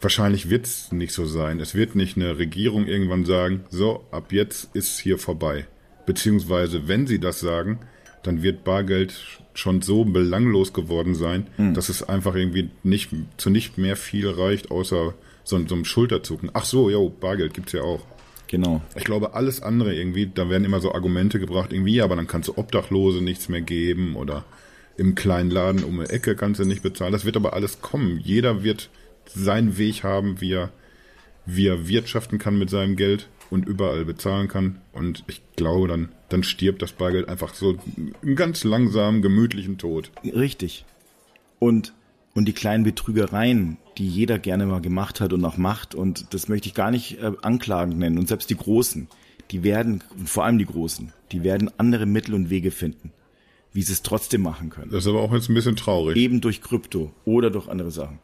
[0.00, 1.60] Wahrscheinlich wird es nicht so sein.
[1.60, 5.66] Es wird nicht eine Regierung irgendwann sagen, so, ab jetzt ist hier vorbei.
[6.06, 7.78] Beziehungsweise, wenn sie das sagen,
[8.24, 9.14] dann wird Bargeld
[9.54, 14.70] schon so belanglos geworden sein, dass es einfach irgendwie nicht zu nicht mehr viel reicht,
[14.70, 15.14] außer
[15.44, 16.50] so, so einem Schulterzucken.
[16.54, 18.04] Ach so, jo, Bargeld gibt's ja auch.
[18.48, 18.82] Genau.
[18.96, 22.48] Ich glaube, alles andere irgendwie, da werden immer so Argumente gebracht, irgendwie, aber dann kannst
[22.48, 24.44] du Obdachlose nichts mehr geben oder
[24.96, 27.12] im kleinen Laden um die Ecke kannst du nicht bezahlen.
[27.12, 28.20] Das wird aber alles kommen.
[28.22, 28.90] Jeder wird
[29.26, 30.70] seinen Weg haben, wie er,
[31.46, 34.80] wie er wirtschaften kann mit seinem Geld und überall bezahlen kann.
[34.92, 40.10] Und ich glaube, dann, dann stirbt das Bargeld einfach so einen ganz langsamen, gemütlichen Tod.
[40.24, 40.84] Richtig.
[41.58, 41.94] Und,
[42.34, 46.48] und die kleinen Betrügereien, die jeder gerne mal gemacht hat und auch macht, und das
[46.48, 49.08] möchte ich gar nicht äh, anklagend nennen, und selbst die Großen,
[49.52, 53.12] die werden, vor allem die Großen, die werden andere Mittel und Wege finden,
[53.72, 54.90] wie sie es trotzdem machen können.
[54.90, 56.16] Das ist aber auch jetzt ein bisschen traurig.
[56.16, 58.18] Eben durch Krypto oder durch andere Sachen.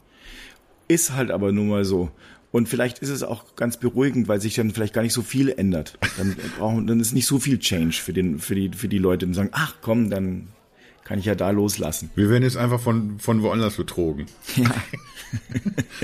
[0.88, 2.10] Ist halt aber nun mal so.
[2.52, 5.50] Und vielleicht ist es auch ganz beruhigend, weil sich dann vielleicht gar nicht so viel
[5.50, 5.98] ändert.
[6.16, 9.26] Dann brauchen, dann ist nicht so viel Change für den, für die, für die Leute
[9.26, 10.48] und sagen, ach komm, dann
[11.04, 12.10] kann ich ja da loslassen.
[12.14, 14.26] Wir werden jetzt einfach von, von woanders betrogen.
[14.56, 14.74] Ja.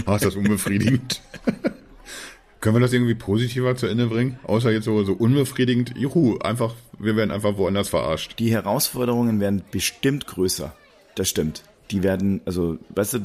[0.04, 1.20] Ah, ist das unbefriedigend.
[2.60, 4.38] Können wir das irgendwie positiver zu Ende bringen?
[4.44, 5.94] Außer jetzt so, so unbefriedigend.
[5.96, 8.38] Juhu, einfach, wir werden einfach woanders verarscht.
[8.38, 10.76] Die Herausforderungen werden bestimmt größer.
[11.16, 11.64] Das stimmt.
[11.90, 13.18] Die werden, also, weißt du,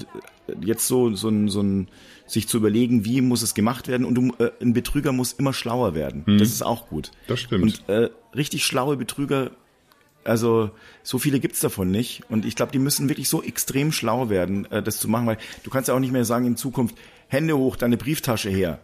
[0.64, 1.88] jetzt so, so ein, so ein,
[2.28, 5.54] sich zu überlegen, wie muss es gemacht werden und du, äh, ein Betrüger muss immer
[5.54, 6.24] schlauer werden.
[6.38, 7.12] Das ist auch gut.
[7.28, 7.64] Das stimmt.
[7.64, 9.52] Und äh, richtig schlaue Betrüger,
[10.24, 10.72] also
[11.04, 12.24] so viele gibt's davon nicht.
[12.30, 15.38] Und ich glaube, die müssen wirklich so extrem schlau werden, äh, das zu machen, weil
[15.64, 16.96] du kannst ja auch nicht mehr sagen in Zukunft,
[17.28, 18.80] Hände hoch, deine Brieftasche her.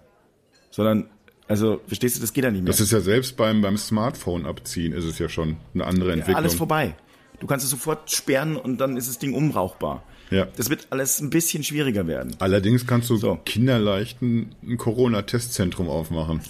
[0.72, 1.10] Sondern,
[1.48, 2.72] also, verstehst du, das geht ja nicht mehr.
[2.72, 6.38] Das ist ja selbst beim, beim Smartphone abziehen, ist es ja schon eine andere Entwicklung.
[6.38, 6.96] Alles vorbei.
[7.40, 10.04] Du kannst es sofort sperren und dann ist das Ding unbrauchbar.
[10.30, 10.48] Ja.
[10.58, 12.36] Das wird alles ein bisschen schwieriger werden.
[12.40, 13.40] Allerdings kannst du So.
[13.46, 16.42] kinderleicht ein, ein Corona-Testzentrum aufmachen.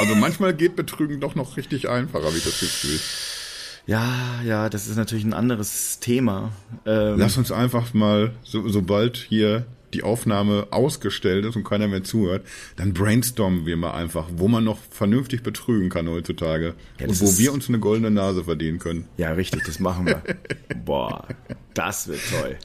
[0.00, 3.00] Also manchmal geht Betrügen doch noch richtig einfach, habe ich das Gefühl.
[3.86, 6.52] Ja, ja, das ist natürlich ein anderes Thema.
[6.86, 12.04] Ähm, Lass uns einfach mal, so, sobald hier die Aufnahme ausgestellt ist und keiner mehr
[12.04, 16.74] zuhört, dann brainstormen wir mal einfach, wo man noch vernünftig betrügen kann heutzutage.
[16.98, 19.08] Ja, und wo wir uns eine goldene Nase verdienen können.
[19.16, 20.22] ja, richtig, das machen wir.
[20.84, 21.26] Boah,
[21.74, 22.56] das wird toll.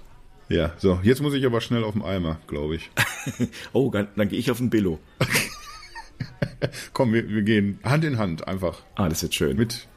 [0.49, 2.91] Ja, so, jetzt muss ich aber schnell auf den Eimer, glaube ich.
[3.73, 4.99] Oh, dann, dann gehe ich auf den Billo.
[6.93, 8.83] Komm, wir, wir gehen Hand in Hand einfach.
[8.95, 9.57] Ah, das wird schön.
[9.57, 9.87] Mit,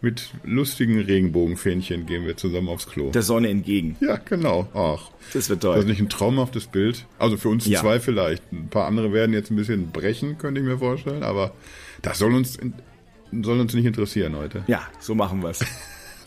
[0.00, 3.10] mit lustigen Regenbogenfähnchen gehen wir zusammen aufs Klo.
[3.10, 3.96] Der Sonne entgegen.
[4.00, 4.68] ja, genau.
[4.74, 5.10] Ach.
[5.32, 5.84] Das wird Das ist toll.
[5.90, 7.04] nicht ein traumhaftes Bild.
[7.18, 7.80] Also für uns Ja.
[7.80, 8.42] zwei vielleicht.
[8.52, 11.22] Ein paar andere werden jetzt ein bisschen brechen, könnte ich mir vorstellen.
[11.22, 11.52] Aber
[12.02, 12.58] das soll uns,
[13.32, 14.62] soll uns nicht interessieren heute.
[14.68, 15.60] Ja, so machen wir's.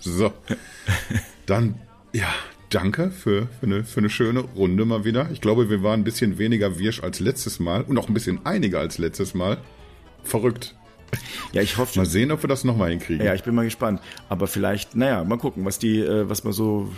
[0.04, 0.34] So.
[1.46, 1.76] Dann,
[2.12, 2.28] ja,
[2.72, 5.30] danke für, für, eine, für eine schöne Runde mal wieder.
[5.32, 8.44] Ich glaube, wir waren ein bisschen weniger wirsch als letztes Mal und auch ein bisschen
[8.44, 9.60] einiger als letztes Mal.
[10.24, 10.76] Verrückt.
[11.54, 13.26] Ja, ich hoffe, Mal sehen, ob wir das nochmal hinkriegen.
[13.26, 14.02] Ja, ich bin mal gespannt.
[14.30, 16.92] Aber vielleicht, naja, mal gucken, was die, äh, was man so.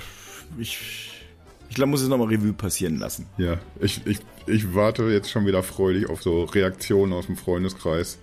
[0.57, 1.11] Ich,
[1.69, 3.25] ich glaube, muss es nochmal Revue passieren lassen.
[3.37, 8.19] Ja, ich, ich, ich warte jetzt schon wieder freudig auf so Reaktionen aus dem Freundeskreis.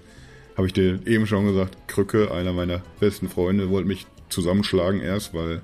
[0.56, 5.34] Habe ich dir eben schon gesagt, Krücke, einer meiner besten Freunde, wollte mich zusammenschlagen erst,
[5.34, 5.62] weil,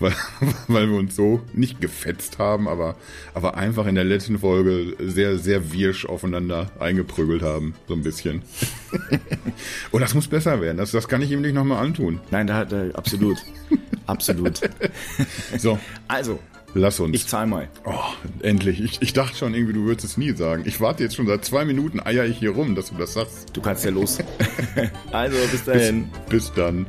[0.00, 0.14] weil,
[0.68, 2.96] weil wir uns so nicht gefetzt haben, aber,
[3.34, 8.42] aber einfach in der letzten Folge sehr, sehr wirsch aufeinander eingeprügelt haben, so ein bisschen.
[9.90, 12.20] Und das muss besser werden, das, das kann ich ihm nicht nochmal antun.
[12.30, 13.38] Nein, da hat er absolut.
[14.06, 14.60] absolut.
[15.58, 15.78] So,
[16.08, 16.38] Also,
[16.74, 17.16] Lass uns.
[17.16, 17.68] Ich zahl mal.
[17.84, 17.94] Oh,
[18.42, 18.80] endlich.
[18.80, 20.62] Ich, ich dachte schon irgendwie, du würdest es nie sagen.
[20.66, 23.48] Ich warte jetzt schon seit zwei Minuten, eier ich hier rum, dass du das sagst.
[23.52, 24.18] Du kannst ja los.
[25.10, 26.10] also, bis dahin.
[26.28, 26.86] Bis, bis dann.